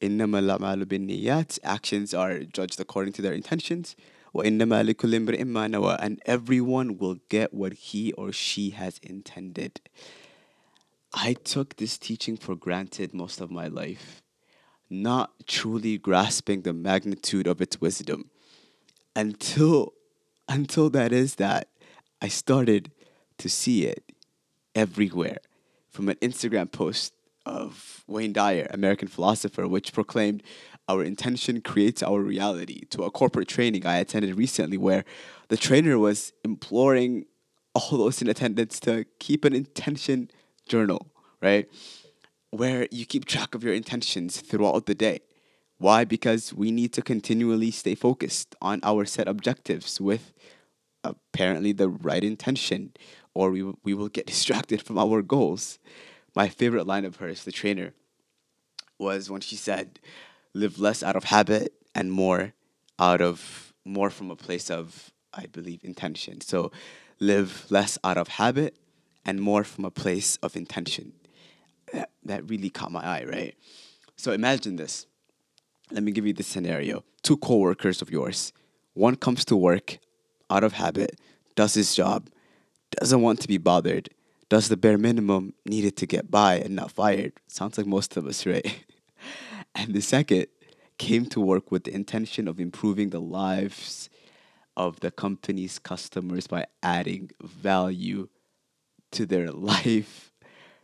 Actions 0.01 2.13
are 2.13 2.39
judged 2.39 2.79
according 2.79 3.13
to 3.13 3.21
their 3.21 3.33
intentions. 3.33 3.95
And 4.33 6.19
everyone 6.25 6.97
will 6.97 7.15
get 7.29 7.53
what 7.53 7.73
he 7.73 8.13
or 8.13 8.31
she 8.31 8.69
has 8.71 8.99
intended. 8.99 9.81
I 11.13 11.33
took 11.33 11.77
this 11.77 11.97
teaching 11.97 12.37
for 12.37 12.55
granted 12.55 13.13
most 13.13 13.41
of 13.41 13.49
my 13.49 13.67
life, 13.67 14.21
not 14.89 15.31
truly 15.47 15.97
grasping 15.97 16.61
the 16.61 16.73
magnitude 16.73 17.47
of 17.47 17.61
its 17.61 17.81
wisdom 17.81 18.29
until 19.15 19.93
until 20.47 20.89
that 20.91 21.11
is 21.11 21.35
that 21.35 21.69
I 22.21 22.29
started 22.29 22.91
to 23.37 23.49
see 23.49 23.85
it 23.85 24.03
everywhere 24.73 25.37
from 25.89 26.09
an 26.09 26.15
Instagram 26.15 26.71
post 26.71 27.13
of 27.45 28.03
Wayne 28.07 28.33
Dyer, 28.33 28.67
American 28.71 29.07
philosopher, 29.07 29.67
which 29.67 29.93
proclaimed 29.93 30.43
our 30.87 31.03
intention 31.03 31.61
creates 31.61 32.01
our 32.01 32.21
reality 32.21 32.85
to 32.89 33.03
a 33.03 33.11
corporate 33.11 33.47
training 33.47 33.85
I 33.85 33.97
attended 33.97 34.35
recently 34.37 34.77
where 34.77 35.05
the 35.49 35.57
trainer 35.57 35.99
was 35.99 36.33
imploring 36.43 37.25
all 37.73 37.97
those 37.97 38.21
in 38.21 38.27
attendance 38.27 38.79
to 38.81 39.05
keep 39.19 39.45
an 39.45 39.53
intention 39.53 40.31
journal, 40.67 41.07
right? 41.41 41.69
Where 42.49 42.87
you 42.91 43.05
keep 43.05 43.25
track 43.25 43.53
of 43.53 43.63
your 43.63 43.73
intentions 43.73 44.41
throughout 44.41 44.85
the 44.85 44.95
day. 44.95 45.19
Why? 45.77 46.05
Because 46.05 46.53
we 46.53 46.71
need 46.71 46.91
to 46.93 47.01
continually 47.01 47.69
stay 47.69 47.93
focused 47.93 48.55
on 48.61 48.79
our 48.81 49.05
set 49.05 49.27
objectives 49.27 50.01
with 50.01 50.33
apparently 51.03 51.71
the 51.71 51.89
right 51.89 52.23
intention, 52.23 52.93
or 53.33 53.51
we, 53.51 53.73
we 53.83 53.93
will 53.93 54.09
get 54.09 54.25
distracted 54.33 54.81
from 54.81 54.97
our 54.97 55.21
goals 55.21 55.79
my 56.37 56.49
favorite 56.49 56.85
line 56.85 57.03
of 57.03 57.15
hers, 57.15 57.43
the 57.45 57.51
trainer, 57.51 57.93
was 58.99 59.27
when 59.27 59.41
she 59.41 59.55
said, 59.55 59.99
live 60.53 60.77
less 60.77 61.01
out 61.01 61.15
of 61.15 61.23
habit 61.23 61.73
and 61.95 62.11
more 62.11 62.53
out 62.99 63.21
of 63.21 63.73
more 63.83 64.11
from 64.11 64.29
a 64.29 64.35
place 64.35 64.69
of, 64.69 65.11
I 65.33 65.47
believe, 65.47 65.83
intention. 65.83 66.41
So 66.41 66.71
live 67.19 67.65
less 67.71 67.97
out 68.03 68.17
of 68.17 68.27
habit 68.27 68.77
and 69.25 69.41
more 69.41 69.63
from 69.63 69.83
a 69.83 69.89
place 69.89 70.37
of 70.43 70.55
intention. 70.55 71.13
That, 71.91 72.11
that 72.25 72.47
really 72.47 72.69
caught 72.69 72.91
my 72.91 73.03
eye, 73.03 73.25
right? 73.27 73.55
So 74.15 74.31
imagine 74.31 74.75
this. 74.75 75.07
Let 75.89 76.03
me 76.03 76.11
give 76.11 76.27
you 76.27 76.33
this 76.33 76.47
scenario. 76.47 77.03
Two 77.23 77.37
coworkers 77.37 78.03
of 78.03 78.11
yours. 78.11 78.53
One 78.93 79.15
comes 79.15 79.43
to 79.45 79.55
work 79.55 79.97
out 80.49 80.63
of 80.63 80.73
habit, 80.73 81.19
does 81.55 81.73
his 81.73 81.95
job, 81.95 82.29
doesn't 82.91 83.21
want 83.21 83.39
to 83.41 83.47
be 83.47 83.57
bothered, 83.57 84.09
does 84.49 84.69
the 84.69 84.77
bare 84.77 84.97
minimum 84.97 85.53
needed 85.65 85.97
to 85.97 86.05
get 86.05 86.31
by 86.31 86.55
and 86.55 86.75
not 86.75 86.91
fired. 86.91 87.33
Sounds 87.47 87.77
like 87.77 87.87
most 87.87 88.15
of 88.17 88.25
us, 88.25 88.45
right? 88.45 88.85
and 89.75 89.93
the 89.93 90.01
second 90.01 90.47
came 90.97 91.25
to 91.27 91.39
work 91.39 91.71
with 91.71 91.83
the 91.83 91.93
intention 91.93 92.47
of 92.47 92.59
improving 92.59 93.09
the 93.09 93.21
lives 93.21 94.09
of 94.75 94.99
the 94.99 95.11
company's 95.11 95.79
customers 95.79 96.47
by 96.47 96.65
adding 96.81 97.31
value 97.41 98.29
to 99.11 99.25
their 99.25 99.51
life, 99.51 100.31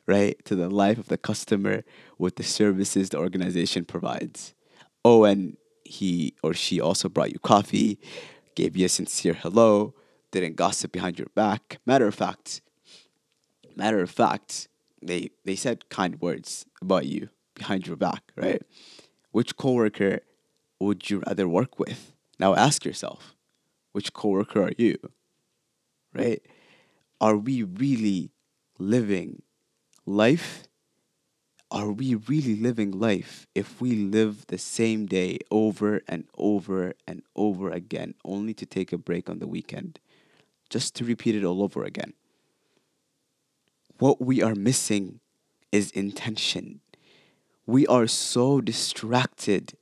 right? 0.05 0.43
To 0.45 0.55
the 0.55 0.69
life 0.69 0.97
of 0.97 1.07
the 1.07 1.17
customer 1.17 1.83
with 2.17 2.35
the 2.35 2.43
services 2.43 3.09
the 3.09 3.17
organization 3.17 3.85
provides. 3.85 4.53
Oh, 5.05 5.23
and 5.23 5.57
he 5.85 6.35
or 6.43 6.53
she 6.53 6.79
also 6.79 7.09
brought 7.09 7.31
you 7.31 7.39
coffee, 7.39 7.99
gave 8.55 8.75
you 8.77 8.85
a 8.85 8.89
sincere 8.89 9.33
hello, 9.33 9.93
didn't 10.31 10.55
gossip 10.55 10.91
behind 10.91 11.19
your 11.19 11.29
back. 11.35 11.79
Matter 11.85 12.07
of 12.07 12.15
fact, 12.15 12.61
Matter 13.75 14.01
of 14.01 14.09
fact, 14.09 14.67
they 15.01 15.31
they 15.45 15.55
said 15.55 15.89
kind 15.89 16.21
words 16.21 16.65
about 16.81 17.05
you 17.05 17.29
behind 17.55 17.87
your 17.87 17.95
back, 17.95 18.31
right? 18.35 18.61
Which 19.31 19.57
coworker 19.57 20.19
would 20.79 21.09
you 21.09 21.23
rather 21.25 21.47
work 21.47 21.79
with? 21.79 22.13
Now 22.39 22.55
ask 22.55 22.85
yourself, 22.85 23.35
which 23.91 24.13
coworker 24.13 24.63
are 24.63 24.73
you? 24.77 24.97
Right? 26.13 26.41
Are 27.19 27.37
we 27.37 27.63
really 27.63 28.31
living 28.77 29.41
life? 30.05 30.67
Are 31.73 31.91
we 31.91 32.15
really 32.15 32.55
living 32.55 32.91
life 32.91 33.47
if 33.53 33.81
we 33.81 33.95
live 33.95 34.47
the 34.47 34.57
same 34.57 35.07
day 35.07 35.39
over 35.51 36.01
and 36.07 36.23
over 36.37 36.93
and 37.05 37.23
over 37.35 37.69
again, 37.69 38.13
only 38.23 38.53
to 38.53 38.65
take 38.65 38.93
a 38.93 38.97
break 38.97 39.29
on 39.29 39.39
the 39.39 39.47
weekend, 39.47 39.99
just 40.69 40.95
to 40.95 41.03
repeat 41.03 41.35
it 41.35 41.43
all 41.43 41.61
over 41.61 41.83
again? 41.83 42.13
what 43.99 44.19
we 44.19 44.41
are 44.41 44.55
missing 44.55 45.19
is 45.71 45.89
intention. 45.91 46.81
We 47.65 47.87
are 47.87 48.07
so 48.07 48.59
distracted, 48.61 49.77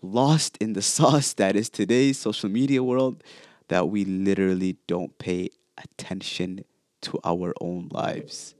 lost 0.00 0.56
in 0.58 0.74
the 0.74 0.82
sauce 0.96 1.32
that 1.34 1.56
is 1.56 1.68
today's 1.68 2.18
social 2.18 2.48
media 2.48 2.82
world, 2.82 3.22
that 3.68 3.88
we 3.88 4.04
literally 4.04 4.76
don't 4.86 5.18
pay 5.18 5.50
attention 5.76 6.64
to 7.00 7.18
our 7.24 7.52
own 7.60 7.88
lives. 7.90 8.54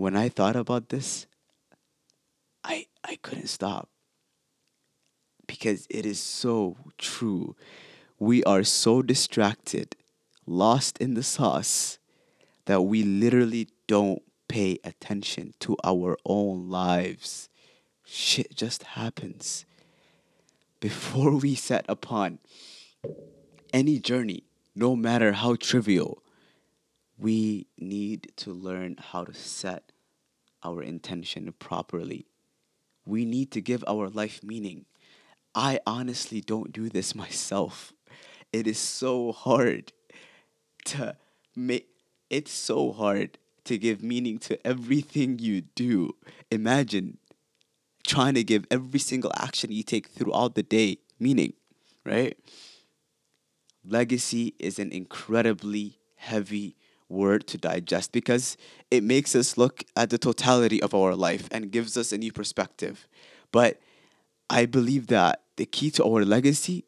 When 0.00 0.16
I 0.16 0.30
thought 0.30 0.56
about 0.56 0.88
this, 0.88 1.26
I, 2.64 2.86
I 3.04 3.16
couldn't 3.16 3.48
stop 3.48 3.90
because 5.46 5.86
it 5.90 6.06
is 6.06 6.18
so 6.18 6.78
true. 6.96 7.54
We 8.18 8.42
are 8.44 8.64
so 8.64 9.02
distracted, 9.02 9.96
lost 10.46 10.96
in 11.02 11.12
the 11.12 11.22
sauce, 11.22 11.98
that 12.64 12.80
we 12.80 13.02
literally 13.02 13.68
don't 13.86 14.22
pay 14.48 14.78
attention 14.84 15.52
to 15.60 15.76
our 15.84 16.16
own 16.24 16.70
lives. 16.70 17.50
Shit 18.02 18.56
just 18.56 18.82
happens. 18.96 19.66
Before 20.80 21.36
we 21.36 21.54
set 21.54 21.84
upon 21.90 22.38
any 23.70 23.98
journey, 23.98 24.44
no 24.74 24.96
matter 24.96 25.32
how 25.32 25.56
trivial, 25.56 26.22
we 27.18 27.66
need 27.76 28.32
to 28.36 28.50
learn 28.50 28.96
how 28.98 29.24
to 29.24 29.34
set 29.34 29.89
our 30.62 30.82
intention 30.82 31.52
properly. 31.58 32.26
We 33.06 33.24
need 33.24 33.50
to 33.52 33.60
give 33.60 33.84
our 33.86 34.08
life 34.08 34.42
meaning. 34.42 34.86
I 35.54 35.80
honestly 35.86 36.40
don't 36.40 36.72
do 36.72 36.88
this 36.88 37.14
myself. 37.24 37.92
It 38.52 38.66
is 38.66 38.78
so 38.78 39.32
hard 39.32 39.92
to 40.86 41.16
make 41.54 41.88
it's 42.30 42.52
so 42.52 42.92
hard 42.92 43.38
to 43.64 43.76
give 43.76 44.02
meaning 44.02 44.38
to 44.38 44.66
everything 44.66 45.38
you 45.38 45.62
do. 45.62 46.14
Imagine 46.50 47.18
trying 48.06 48.34
to 48.34 48.44
give 48.44 48.66
every 48.70 49.00
single 49.00 49.32
action 49.36 49.72
you 49.72 49.82
take 49.82 50.08
throughout 50.08 50.54
the 50.54 50.62
day 50.62 50.98
meaning, 51.18 51.52
right? 52.04 52.38
Legacy 53.84 54.54
is 54.58 54.78
an 54.78 54.92
incredibly 54.92 55.98
heavy 56.16 56.76
word 57.10 57.46
to 57.48 57.58
digest 57.58 58.12
because 58.12 58.56
it 58.90 59.02
makes 59.02 59.34
us 59.34 59.58
look 59.58 59.84
at 59.96 60.10
the 60.10 60.18
totality 60.18 60.82
of 60.82 60.94
our 60.94 61.14
life 61.14 61.48
and 61.50 61.70
gives 61.70 61.96
us 61.96 62.12
a 62.12 62.18
new 62.18 62.32
perspective. 62.32 63.06
But 63.52 63.80
I 64.48 64.66
believe 64.66 65.08
that 65.08 65.42
the 65.56 65.66
key 65.66 65.90
to 65.92 66.04
our 66.04 66.24
legacy 66.24 66.84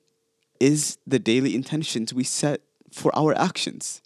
is 0.61 0.99
the 1.07 1.19
daily 1.19 1.55
intentions 1.55 2.15
we 2.15 2.25
set 2.25 2.61
for 2.93 3.15
our 3.17 3.37
actions. 3.37 4.01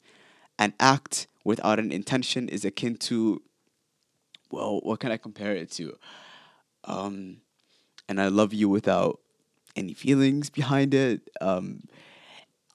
An 0.59 0.73
act 0.81 1.27
without 1.45 1.79
an 1.79 1.93
intention 1.93 2.49
is 2.49 2.65
akin 2.65 2.97
to, 2.97 3.43
well, 4.51 4.81
what 4.83 5.01
can 5.01 5.13
I 5.13 5.17
compare 5.19 5.53
it 5.53 5.71
to? 5.73 5.97
Um, 6.85 7.39
and 8.09 8.21
I 8.21 8.29
love 8.29 8.55
you 8.55 8.69
without 8.69 9.21
any 9.75 9.93
feelings 9.93 10.49
behind 10.49 10.95
it. 10.95 11.29
Um, 11.41 11.83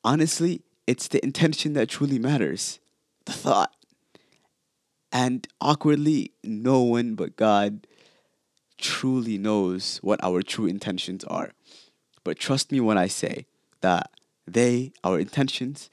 honestly, 0.03 0.61
it's 0.85 1.07
the 1.07 1.23
intention 1.23 1.73
that 1.73 1.89
truly 1.89 2.19
matters, 2.19 2.79
the 3.25 3.33
thought. 3.33 3.73
And 5.11 5.47
awkwardly, 5.59 6.31
no 6.43 6.81
one 6.81 7.15
but 7.15 7.35
God 7.35 7.85
truly 8.77 9.37
knows 9.37 9.99
what 10.01 10.23
our 10.23 10.41
true 10.41 10.65
intentions 10.65 11.23
are. 11.25 11.51
But 12.23 12.39
trust 12.39 12.71
me 12.71 12.79
when 12.79 12.97
I 12.97 13.07
say 13.07 13.45
that 13.81 14.11
they, 14.47 14.91
our 15.03 15.19
intentions, 15.19 15.89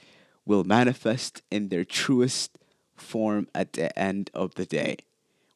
will 0.46 0.64
manifest 0.64 1.42
in 1.50 1.68
their 1.68 1.84
truest 1.84 2.58
form 2.96 3.48
at 3.54 3.74
the 3.74 3.96
end 3.98 4.30
of 4.34 4.54
the 4.54 4.66
day. 4.66 4.96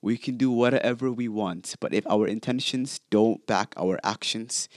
We 0.00 0.16
can 0.18 0.36
do 0.36 0.50
whatever 0.50 1.10
we 1.12 1.28
want, 1.28 1.76
but 1.80 1.94
if 1.94 2.06
our 2.08 2.26
intentions 2.26 3.00
don't 3.10 3.46
back 3.46 3.72
our 3.76 3.98
actions, 4.02 4.68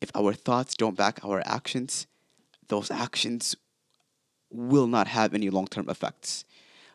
if 0.00 0.10
our 0.14 0.34
thoughts 0.34 0.74
don't 0.74 0.96
back 0.96 1.24
our 1.24 1.42
actions, 1.46 2.06
those 2.68 2.90
actions 2.90 3.56
will 4.54 4.86
not 4.86 5.08
have 5.08 5.34
any 5.34 5.50
long 5.50 5.66
term 5.66 5.88
effects. 5.88 6.44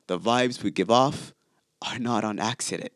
The 0.08 0.18
vibes 0.18 0.64
we 0.64 0.72
give 0.72 0.90
off 0.90 1.34
are 1.82 2.00
not 2.00 2.24
on 2.24 2.40
accident, 2.40 2.94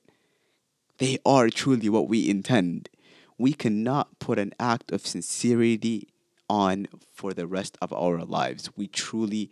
they 0.97 1.19
are 1.25 1.49
truly 1.49 1.89
what 1.89 2.07
we 2.07 2.29
intend. 2.29 2.89
We 3.37 3.53
cannot 3.53 4.19
put 4.19 4.39
an 4.39 4.53
act 4.59 4.91
of 4.91 5.05
sincerity 5.05 6.07
on 6.49 6.87
for 7.11 7.33
the 7.33 7.47
rest 7.47 7.77
of 7.81 7.91
our 7.91 8.23
lives. 8.23 8.69
We 8.75 8.87
truly 8.87 9.51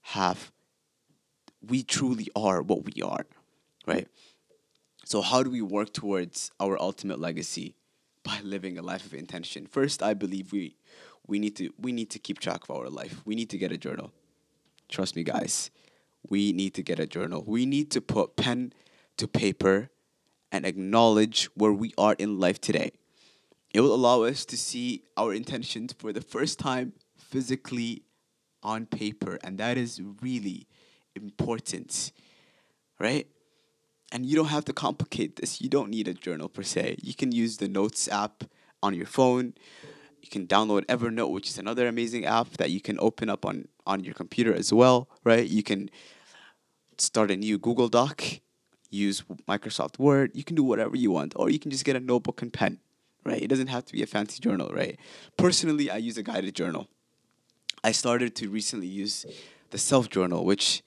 have, 0.00 0.50
we 1.66 1.82
truly 1.82 2.28
are 2.34 2.62
what 2.62 2.84
we 2.84 3.02
are, 3.02 3.26
right? 3.86 4.08
So, 5.04 5.20
how 5.20 5.42
do 5.42 5.50
we 5.50 5.62
work 5.62 5.92
towards 5.92 6.50
our 6.58 6.80
ultimate 6.80 7.20
legacy? 7.20 7.74
By 8.24 8.40
living 8.42 8.76
a 8.76 8.82
life 8.82 9.06
of 9.06 9.14
intention. 9.14 9.66
First, 9.66 10.02
I 10.02 10.12
believe 10.12 10.52
we 10.52 10.76
we 11.26 11.38
need 11.38 11.56
to 11.56 11.70
we 11.78 11.92
need 11.92 12.10
to 12.10 12.18
keep 12.18 12.40
track 12.40 12.68
of 12.68 12.70
our 12.76 12.90
life. 12.90 13.22
We 13.24 13.34
need 13.34 13.48
to 13.50 13.58
get 13.58 13.72
a 13.72 13.78
journal. 13.78 14.12
Trust 14.88 15.16
me, 15.16 15.22
guys. 15.22 15.70
We 16.28 16.52
need 16.52 16.74
to 16.74 16.82
get 16.82 16.98
a 16.98 17.06
journal. 17.06 17.44
We 17.46 17.66
need 17.66 17.90
to 17.92 18.00
put 18.00 18.36
pen 18.36 18.72
to 19.16 19.28
paper 19.28 19.90
and 20.50 20.64
acknowledge 20.64 21.46
where 21.54 21.72
we 21.72 21.92
are 21.98 22.14
in 22.18 22.40
life 22.40 22.60
today. 22.60 22.92
It 23.72 23.82
will 23.82 23.94
allow 23.94 24.22
us 24.22 24.44
to 24.46 24.56
see 24.56 25.02
our 25.16 25.34
intentions 25.34 25.92
for 25.92 26.12
the 26.12 26.22
first 26.22 26.58
time 26.58 26.94
physically 27.16 28.02
on 28.62 28.86
paper, 28.86 29.38
and 29.44 29.58
that 29.58 29.76
is 29.76 30.00
really 30.22 30.66
important, 31.14 32.12
right? 32.98 33.26
And 34.10 34.24
you 34.24 34.36
don't 34.36 34.46
have 34.46 34.64
to 34.66 34.72
complicate 34.72 35.36
this. 35.36 35.60
You 35.60 35.68
don't 35.68 35.90
need 35.90 36.08
a 36.08 36.14
journal 36.14 36.48
per 36.48 36.62
se. 36.62 36.96
You 37.02 37.14
can 37.14 37.30
use 37.30 37.58
the 37.58 37.68
Notes 37.68 38.08
app 38.08 38.44
on 38.82 38.94
your 38.94 39.06
phone. 39.06 39.54
You 40.20 40.28
can 40.28 40.46
download 40.46 40.84
Evernote, 40.86 41.30
which 41.30 41.48
is 41.48 41.58
another 41.58 41.86
amazing 41.86 42.24
app 42.24 42.50
that 42.58 42.70
you 42.70 42.80
can 42.80 42.98
open 43.00 43.28
up 43.30 43.46
on, 43.46 43.68
on 43.86 44.04
your 44.04 44.14
computer 44.14 44.54
as 44.54 44.72
well, 44.72 45.08
right? 45.24 45.46
You 45.46 45.62
can 45.62 45.90
start 46.98 47.30
a 47.30 47.36
new 47.36 47.58
Google 47.58 47.88
Doc, 47.88 48.22
use 48.90 49.22
Microsoft 49.48 49.98
Word. 49.98 50.32
You 50.34 50.44
can 50.44 50.56
do 50.56 50.62
whatever 50.62 50.96
you 50.96 51.10
want, 51.10 51.34
or 51.36 51.50
you 51.50 51.58
can 51.58 51.70
just 51.70 51.84
get 51.84 51.96
a 51.96 52.00
notebook 52.00 52.42
and 52.42 52.52
pen, 52.52 52.78
right? 53.24 53.40
It 53.40 53.48
doesn't 53.48 53.68
have 53.68 53.84
to 53.86 53.92
be 53.92 54.02
a 54.02 54.06
fancy 54.06 54.40
journal, 54.40 54.70
right? 54.72 54.98
Personally, 55.36 55.90
I 55.90 55.96
use 55.96 56.18
a 56.18 56.22
guided 56.22 56.54
journal. 56.54 56.88
I 57.84 57.92
started 57.92 58.34
to 58.36 58.48
recently 58.48 58.88
use 58.88 59.24
the 59.70 59.78
self 59.78 60.10
journal, 60.10 60.44
which 60.44 60.82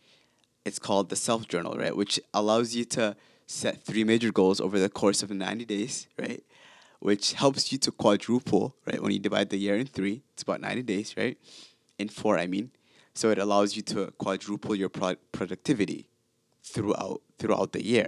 it's 0.66 0.80
called 0.80 1.10
the 1.10 1.16
self 1.16 1.48
journal, 1.48 1.76
right? 1.78 1.96
Which 1.96 2.20
allows 2.34 2.76
you 2.76 2.86
to 2.86 3.16
set 3.48 3.84
three 3.84 4.04
major 4.04 4.32
goals 4.32 4.62
over 4.62 4.80
the 4.80 4.90
course 4.90 5.24
of 5.24 5.30
90 5.30 5.66
days, 5.66 6.08
right? 6.18 6.44
Which 7.02 7.34
helps 7.34 7.72
you 7.72 7.80
to 7.80 7.92
quadruple, 7.92 8.76
right? 8.86 9.02
When 9.02 9.12
you 9.12 9.18
divide 9.18 9.50
the 9.50 9.58
year 9.58 9.76
in 9.76 9.88
three, 9.88 10.22
it's 10.34 10.44
about 10.44 10.62
90 10.62 10.84
days, 10.84 11.16
right? 11.18 11.36
In 11.98 12.10
four, 12.10 12.38
I 12.38 12.46
mean. 12.46 12.70
So 13.16 13.32
it 13.32 13.40
allows 13.40 13.76
you 13.76 13.82
to 13.94 14.12
quadruple 14.20 14.76
your 14.76 14.88
pro- 14.88 15.16
productivity 15.32 16.08
throughout 16.64 17.22
throughout 17.40 17.74
the 17.74 17.84
year. 17.84 18.08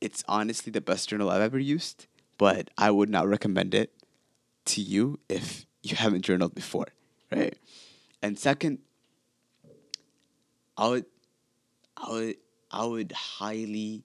It's 0.00 0.24
honestly 0.26 0.70
the 0.72 0.80
best 0.80 1.10
journal 1.10 1.28
I've 1.30 1.42
ever 1.42 1.58
used, 1.58 2.06
but 2.38 2.70
I 2.76 2.90
would 2.90 3.10
not 3.10 3.28
recommend 3.28 3.74
it 3.74 3.92
to 4.64 4.80
you 4.80 5.20
if 5.28 5.66
you 5.82 5.94
haven't 5.96 6.22
journaled 6.22 6.54
before, 6.54 6.88
right? 7.30 7.56
And 8.22 8.38
second, 8.38 8.78
I 10.78 10.88
would 10.88 11.04
I 11.98 12.10
would 12.10 12.36
I 12.70 12.84
would 12.86 13.12
highly 13.12 14.04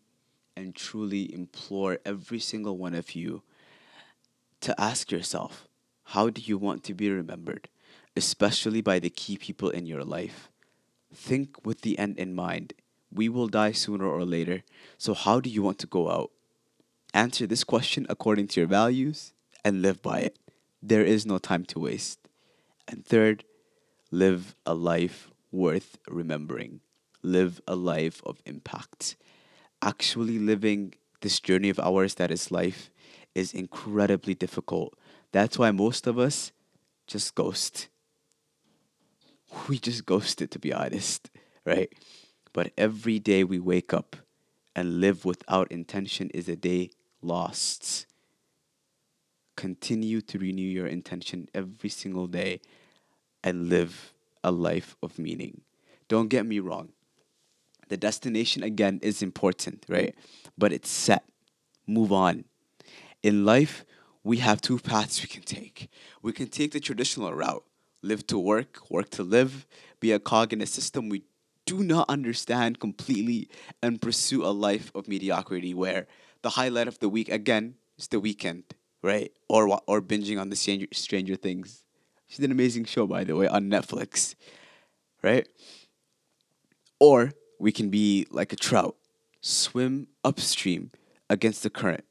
and 0.58 0.76
truly 0.76 1.34
implore 1.34 2.00
every 2.06 2.40
single 2.40 2.78
one 2.78 2.94
of 2.94 3.16
you 3.16 3.42
to 4.62 4.80
ask 4.80 5.12
yourself 5.12 5.68
how 6.04 6.30
do 6.30 6.42
you 6.42 6.58
want 6.58 6.84
to 6.86 6.94
be 6.94 7.10
remembered, 7.12 7.70
especially 8.16 8.82
by 8.82 8.98
the 8.98 9.12
key 9.12 9.38
people 9.38 9.70
in 9.70 9.86
your 9.86 10.04
life? 10.04 10.50
Think 11.14 11.66
with 11.66 11.82
the 11.82 12.00
end 12.00 12.18
in 12.18 12.34
mind. 12.34 12.74
We 13.12 13.30
will 13.30 13.48
die 13.48 13.72
sooner 13.72 14.08
or 14.08 14.26
later, 14.26 14.64
so 14.98 15.14
how 15.14 15.40
do 15.40 15.50
you 15.50 15.62
want 15.62 15.80
to 15.80 15.88
go 15.88 16.10
out? 16.10 16.32
Answer 17.14 17.48
this 17.48 17.64
question 17.64 18.06
according 18.10 18.48
to 18.50 18.62
your 18.62 18.68
values 18.68 19.34
and 19.64 19.82
live 19.82 20.02
by 20.02 20.20
it. 20.20 20.38
There 20.82 21.04
is 21.04 21.26
no 21.26 21.38
time 21.38 21.66
to 21.66 21.80
waste. 21.80 22.20
And 22.88 23.06
third, 23.06 23.44
live 24.12 24.56
a 24.66 24.74
life 24.74 25.30
worth 25.52 25.98
remembering. 26.08 26.82
Live 27.22 27.62
a 27.68 27.76
life 27.76 28.22
of 28.26 28.42
impact. 28.46 29.16
Actually 29.82 30.40
living 30.40 30.94
this 31.22 31.40
journey 31.40 31.70
of 31.70 31.80
ours 31.80 32.16
that 32.16 32.32
is 32.32 32.52
life 32.52 32.90
is 33.36 33.54
incredibly 33.54 34.34
difficult. 34.34 34.98
That's 35.32 35.58
why 35.58 35.72
most 35.72 36.08
of 36.08 36.18
us 36.18 36.52
just 37.08 37.36
ghost. 37.36 37.88
We 39.68 39.80
just 39.80 40.06
ghost 40.06 40.42
it, 40.42 40.52
to 40.52 40.60
be 40.60 40.74
honest, 40.74 41.30
right? 41.66 41.92
But 42.54 42.72
every 42.78 43.20
day 43.20 43.44
we 43.44 43.60
wake 43.60 43.94
up 43.94 44.16
and 44.76 45.00
live 45.00 45.26
without 45.26 45.72
intention 45.72 46.30
is 46.32 46.48
a 46.48 46.56
day 46.56 46.92
lost. 47.22 48.06
Continue 49.56 50.22
to 50.22 50.38
renew 50.38 50.62
your 50.62 50.88
intention 50.88 51.48
every 51.54 51.90
single 51.90 52.28
day 52.28 52.62
and 53.44 53.70
live 53.70 54.14
a 54.44 54.52
life 54.52 54.96
of 55.02 55.20
meaning. 55.20 55.62
Don't 56.08 56.30
get 56.30 56.46
me 56.46 56.60
wrong. 56.60 56.90
The 57.90 57.98
destination, 57.98 58.62
again, 58.64 59.00
is 59.02 59.22
important, 59.22 59.86
right? 59.90 60.16
But 60.58 60.72
it's 60.72 60.90
set. 60.90 61.24
Move 61.88 62.12
on 62.12 62.46
in 63.24 63.46
life, 63.46 63.86
we 64.24 64.38
have 64.38 64.62
two 64.62 64.80
paths 64.80 65.22
we 65.22 65.28
can 65.28 65.44
take. 65.44 65.90
We 66.22 66.34
can 66.34 66.48
take 66.48 66.72
the 66.72 66.80
traditional 66.80 67.34
route 67.34 67.64
live 68.02 68.26
to 68.28 68.40
work, 68.40 68.90
work 68.90 69.10
to 69.12 69.24
live, 69.24 69.68
be 70.00 70.12
a 70.12 70.20
cog 70.20 70.54
in 70.54 70.62
a 70.62 70.66
system 70.66 71.10
we 71.10 71.24
do 71.66 71.84
not 71.84 72.10
understand 72.10 72.80
completely, 72.80 73.48
and 73.84 74.02
pursue 74.02 74.44
a 74.44 74.50
life 74.50 74.92
of 74.96 75.08
mediocrity 75.08 75.74
where 75.74 76.08
the 76.42 76.52
highlight 76.52 76.88
of 76.88 76.98
the 76.98 77.08
week, 77.08 77.30
again, 77.30 77.76
is 77.98 78.08
the 78.08 78.20
weekend, 78.20 78.64
right? 79.04 79.32
Or, 79.48 79.80
or 79.86 80.02
binging 80.02 80.42
on 80.42 80.50
the 80.50 80.56
Stranger, 80.56 80.88
Stranger 80.92 81.36
Things. 81.36 81.84
She's 82.28 82.44
an 82.44 82.52
amazing 82.52 82.86
show, 82.86 83.06
by 83.06 83.24
the 83.24 83.36
way, 83.36 83.48
on 83.48 83.70
Netflix, 83.70 84.34
right? 85.22 85.48
Or 87.00 87.34
we 87.60 87.72
can 87.72 87.90
be 87.90 88.26
like 88.32 88.52
a 88.52 88.56
trout, 88.56 88.96
swim 89.42 90.08
upstream 90.24 90.90
against 91.30 91.62
the 91.62 91.70
current 91.70 92.06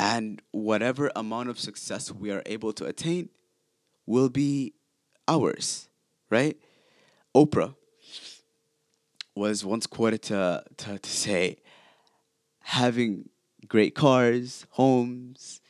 and 0.00 0.40
whatever 0.50 1.12
amount 1.14 1.50
of 1.50 1.60
success 1.60 2.10
we 2.10 2.30
are 2.30 2.42
able 2.46 2.72
to 2.72 2.86
attain 2.86 3.28
will 4.06 4.30
be 4.30 4.72
ours, 5.28 5.90
right? 6.30 6.56
Oprah 7.36 7.74
was 9.36 9.62
once 9.62 9.86
quoted 9.86 10.22
to, 10.22 10.64
to, 10.78 10.98
to 10.98 11.10
say, 11.10 11.58
having 12.60 13.28
great 13.68 13.94
cars, 13.94 14.66
homes, 14.70 15.60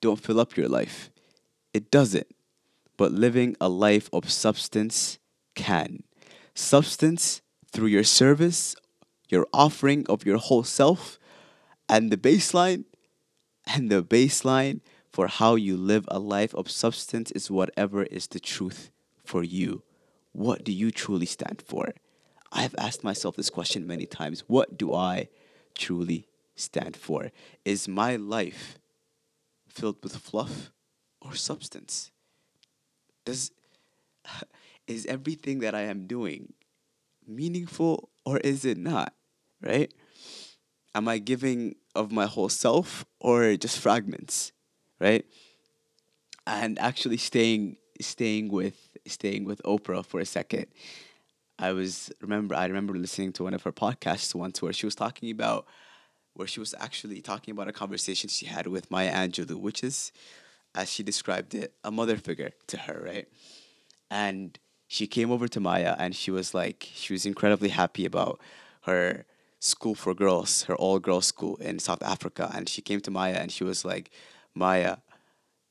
don't 0.00 0.20
fill 0.20 0.40
up 0.40 0.56
your 0.56 0.68
life. 0.68 1.10
It 1.72 1.92
doesn't. 1.92 2.26
But 2.96 3.12
living 3.12 3.56
a 3.60 3.68
life 3.68 4.10
of 4.12 4.32
substance 4.32 5.20
can. 5.54 6.02
Substance 6.54 7.40
through 7.70 7.86
your 7.86 8.04
service, 8.04 8.74
your 9.28 9.46
offering 9.52 10.04
of 10.08 10.26
your 10.26 10.38
whole 10.38 10.64
self, 10.64 11.20
and 11.88 12.10
the 12.10 12.16
baseline, 12.16 12.84
and 13.66 13.90
the 13.90 14.02
baseline 14.02 14.80
for 15.12 15.28
how 15.28 15.54
you 15.54 15.76
live 15.76 16.04
a 16.08 16.18
life 16.18 16.54
of 16.54 16.70
substance 16.70 17.30
is 17.32 17.50
whatever 17.50 18.04
is 18.04 18.26
the 18.26 18.40
truth 18.40 18.90
for 19.24 19.42
you. 19.42 19.82
What 20.32 20.64
do 20.64 20.72
you 20.72 20.90
truly 20.90 21.26
stand 21.26 21.62
for? 21.66 21.94
I've 22.52 22.74
asked 22.78 23.02
myself 23.02 23.36
this 23.36 23.50
question 23.50 23.86
many 23.86 24.06
times. 24.06 24.44
What 24.46 24.76
do 24.76 24.94
I 24.94 25.28
truly 25.74 26.28
stand 26.54 26.96
for? 26.96 27.30
Is 27.64 27.88
my 27.88 28.16
life 28.16 28.78
filled 29.68 29.96
with 30.02 30.16
fluff 30.16 30.70
or 31.20 31.34
substance? 31.34 32.10
Does 33.24 33.50
is 34.86 35.06
everything 35.06 35.60
that 35.60 35.74
I 35.74 35.82
am 35.82 36.06
doing 36.06 36.52
meaningful 37.26 38.10
or 38.24 38.38
is 38.38 38.64
it 38.64 38.78
not? 38.78 39.14
Right? 39.60 39.92
Am 40.94 41.08
I 41.08 41.18
giving 41.18 41.76
of 41.96 42.12
my 42.12 42.26
whole 42.26 42.48
self 42.48 43.04
or 43.20 43.56
just 43.56 43.78
fragments? 43.78 44.52
Right? 45.00 45.24
And 46.46 46.78
actually 46.78 47.16
staying 47.16 47.76
staying 48.00 48.50
with 48.50 48.96
staying 49.06 49.44
with 49.44 49.62
Oprah 49.64 50.04
for 50.04 50.20
a 50.20 50.26
second. 50.26 50.66
I 51.58 51.72
was 51.72 52.10
remember 52.20 52.54
I 52.54 52.66
remember 52.66 52.94
listening 52.94 53.32
to 53.34 53.44
one 53.44 53.54
of 53.54 53.62
her 53.62 53.72
podcasts 53.72 54.34
once 54.34 54.60
where 54.62 54.72
she 54.72 54.86
was 54.86 54.94
talking 54.94 55.30
about 55.30 55.66
where 56.34 56.46
she 56.46 56.60
was 56.60 56.74
actually 56.78 57.20
talking 57.22 57.52
about 57.52 57.68
a 57.68 57.72
conversation 57.72 58.28
she 58.28 58.46
had 58.46 58.66
with 58.66 58.90
Maya 58.90 59.12
Angelou, 59.12 59.56
which 59.56 59.82
is, 59.82 60.12
as 60.74 60.90
she 60.92 61.02
described 61.02 61.54
it, 61.54 61.72
a 61.82 61.90
mother 61.90 62.16
figure 62.16 62.50
to 62.66 62.76
her, 62.76 63.02
right? 63.04 63.26
And 64.10 64.58
she 64.86 65.06
came 65.06 65.32
over 65.32 65.48
to 65.48 65.60
Maya 65.60 65.96
and 65.98 66.14
she 66.14 66.30
was 66.30 66.54
like, 66.54 66.88
she 66.94 67.12
was 67.12 67.26
incredibly 67.26 67.70
happy 67.70 68.04
about 68.04 68.40
her 68.82 69.24
school 69.66 69.94
for 69.94 70.14
girls, 70.14 70.62
her 70.64 70.76
all 70.76 70.98
girls 70.98 71.26
school 71.26 71.56
in 71.56 71.78
South 71.78 72.02
Africa. 72.02 72.50
And 72.54 72.68
she 72.68 72.80
came 72.80 73.00
to 73.00 73.10
Maya 73.10 73.34
and 73.34 73.50
she 73.50 73.64
was 73.64 73.84
like, 73.84 74.10
Maya, 74.54 74.98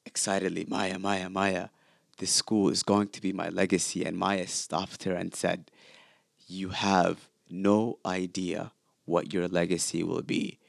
excitedly, 0.05 0.65
Maya, 0.67 0.99
Maya, 0.99 1.29
Maya, 1.29 1.69
this 2.17 2.31
school 2.31 2.69
is 2.69 2.84
going 2.84 3.08
to 3.10 3.21
be 3.21 3.34
my 3.34 3.49
legacy. 3.49 4.05
And 4.05 4.17
Maya 4.17 4.47
stopped 4.47 5.03
her 5.03 5.13
and 5.13 5.34
said, 5.34 5.71
You 6.47 6.69
have 6.69 7.29
no 7.49 7.99
idea 8.05 8.71
what 9.05 9.34
your 9.34 9.47
legacy 9.47 10.03
will 10.03 10.21
be. 10.21 10.60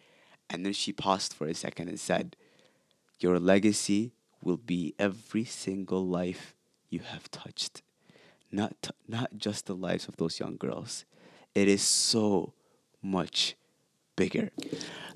And 0.48 0.64
then 0.64 0.72
she 0.72 0.92
paused 0.92 1.34
for 1.34 1.46
a 1.46 1.54
second 1.54 1.88
and 1.88 1.98
said, 1.98 2.36
Your 3.18 3.38
legacy 3.38 4.12
will 4.40 4.56
be 4.56 4.94
every 4.98 5.44
single 5.44 6.06
life 6.06 6.54
you 6.88 7.00
have 7.00 7.30
touched. 7.30 7.82
Not, 8.52 8.76
t- 8.82 8.90
not 9.08 9.36
just 9.36 9.66
the 9.66 9.74
lives 9.74 10.06
of 10.06 10.16
those 10.16 10.38
young 10.38 10.56
girls. 10.56 11.04
It 11.54 11.68
is 11.68 11.82
so 11.82 12.52
much 13.02 13.56
bigger. 14.16 14.50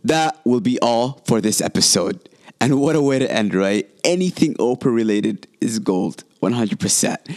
That 0.04 0.40
will 0.44 0.60
be 0.60 0.78
all 0.80 1.22
for 1.26 1.40
this 1.40 1.60
episode. 1.60 2.28
And 2.60 2.80
what 2.80 2.96
a 2.96 3.02
way 3.02 3.18
to 3.18 3.30
end, 3.30 3.54
right? 3.54 3.88
Anything 4.04 4.54
Oprah 4.54 4.94
related 4.94 5.46
is 5.60 5.78
gold, 5.78 6.24
100%. 6.42 7.36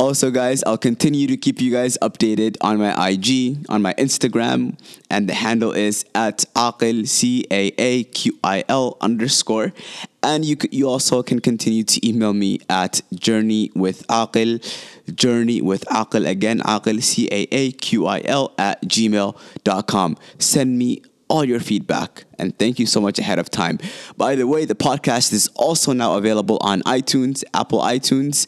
Also, 0.00 0.30
guys, 0.30 0.64
I'll 0.64 0.78
continue 0.78 1.26
to 1.26 1.36
keep 1.36 1.60
you 1.60 1.70
guys 1.70 1.98
updated 2.00 2.56
on 2.62 2.78
my 2.78 3.10
IG, 3.10 3.66
on 3.68 3.82
my 3.82 3.92
Instagram, 3.94 4.78
and 5.10 5.28
the 5.28 5.34
handle 5.34 5.72
is 5.72 6.06
at 6.14 6.38
Aqil, 6.56 7.06
C 7.06 7.44
A 7.50 7.70
A 7.76 8.04
Q 8.04 8.38
I 8.42 8.64
L 8.66 8.96
underscore. 9.02 9.74
And 10.22 10.42
you, 10.42 10.56
you 10.70 10.88
also 10.88 11.22
can 11.22 11.40
continue 11.40 11.82
to 11.84 12.08
email 12.08 12.32
me 12.32 12.60
at 12.70 13.02
journey 13.12 13.72
with 13.74 14.06
Aqil, 14.06 14.64
journey 15.10 15.60
with 15.60 15.84
Aqil, 15.86 16.28
again, 16.28 16.60
Aqil, 16.60 17.02
C 17.02 17.28
A 17.30 17.46
A 17.50 17.72
Q 17.72 18.06
I 18.06 18.22
L, 18.24 18.54
at 18.58 18.82
gmail.com. 18.82 20.16
Send 20.38 20.78
me 20.78 21.02
all 21.28 21.44
your 21.44 21.60
feedback. 21.60 22.24
And 22.38 22.58
thank 22.58 22.78
you 22.78 22.86
so 22.86 23.00
much 23.00 23.18
ahead 23.18 23.38
of 23.38 23.50
time. 23.50 23.78
By 24.16 24.34
the 24.34 24.46
way, 24.46 24.64
the 24.64 24.74
podcast 24.74 25.32
is 25.32 25.48
also 25.54 25.92
now 25.92 26.16
available 26.16 26.58
on 26.60 26.82
iTunes, 26.82 27.44
Apple 27.54 27.80
iTunes 27.80 28.46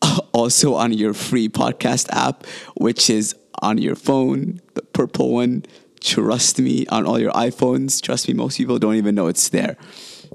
also 0.32 0.74
on 0.74 0.92
your 0.92 1.12
free 1.12 1.48
podcast 1.48 2.08
app, 2.10 2.46
which 2.76 3.10
is 3.10 3.34
on 3.62 3.78
your 3.78 3.96
phone, 3.96 4.60
the 4.74 4.82
purple 4.82 5.32
one. 5.32 5.64
Trust 6.00 6.60
me, 6.60 6.86
on 6.86 7.04
all 7.04 7.18
your 7.18 7.32
iPhones. 7.32 8.00
Trust 8.00 8.28
me, 8.28 8.34
most 8.34 8.58
people 8.58 8.78
don't 8.78 8.94
even 8.94 9.14
know 9.14 9.26
it's 9.26 9.48
there, 9.48 9.76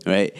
right? 0.05 0.35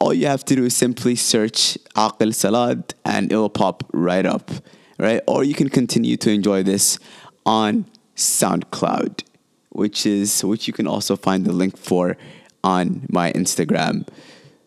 All 0.00 0.14
you 0.14 0.26
have 0.26 0.44
to 0.46 0.56
do 0.56 0.64
is 0.64 0.74
simply 0.74 1.14
search 1.14 1.76
Aqil 1.94 2.34
Salad 2.34 2.94
and 3.04 3.30
it'll 3.30 3.50
pop 3.50 3.84
right 3.92 4.24
up, 4.24 4.50
right? 4.98 5.20
Or 5.28 5.44
you 5.44 5.54
can 5.54 5.68
continue 5.68 6.16
to 6.16 6.30
enjoy 6.30 6.62
this 6.62 6.98
on 7.44 7.84
SoundCloud, 8.16 9.22
which 9.68 10.06
is 10.06 10.42
which 10.42 10.66
you 10.66 10.72
can 10.72 10.86
also 10.86 11.16
find 11.16 11.44
the 11.44 11.52
link 11.52 11.76
for 11.76 12.16
on 12.64 13.06
my 13.10 13.30
Instagram. 13.32 14.08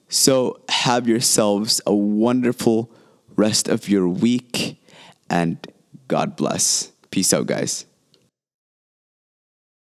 So 0.08 0.62
have 0.70 1.08
yourselves 1.08 1.82
a 1.88 1.96
wonderful 1.96 2.92
rest 3.36 3.68
of 3.68 3.90
your 3.90 4.08
week 4.08 4.80
and 5.30 5.58
God 6.08 6.36
bless. 6.36 6.92
Peace 7.10 7.34
out, 7.34 7.48
guys. 7.48 7.86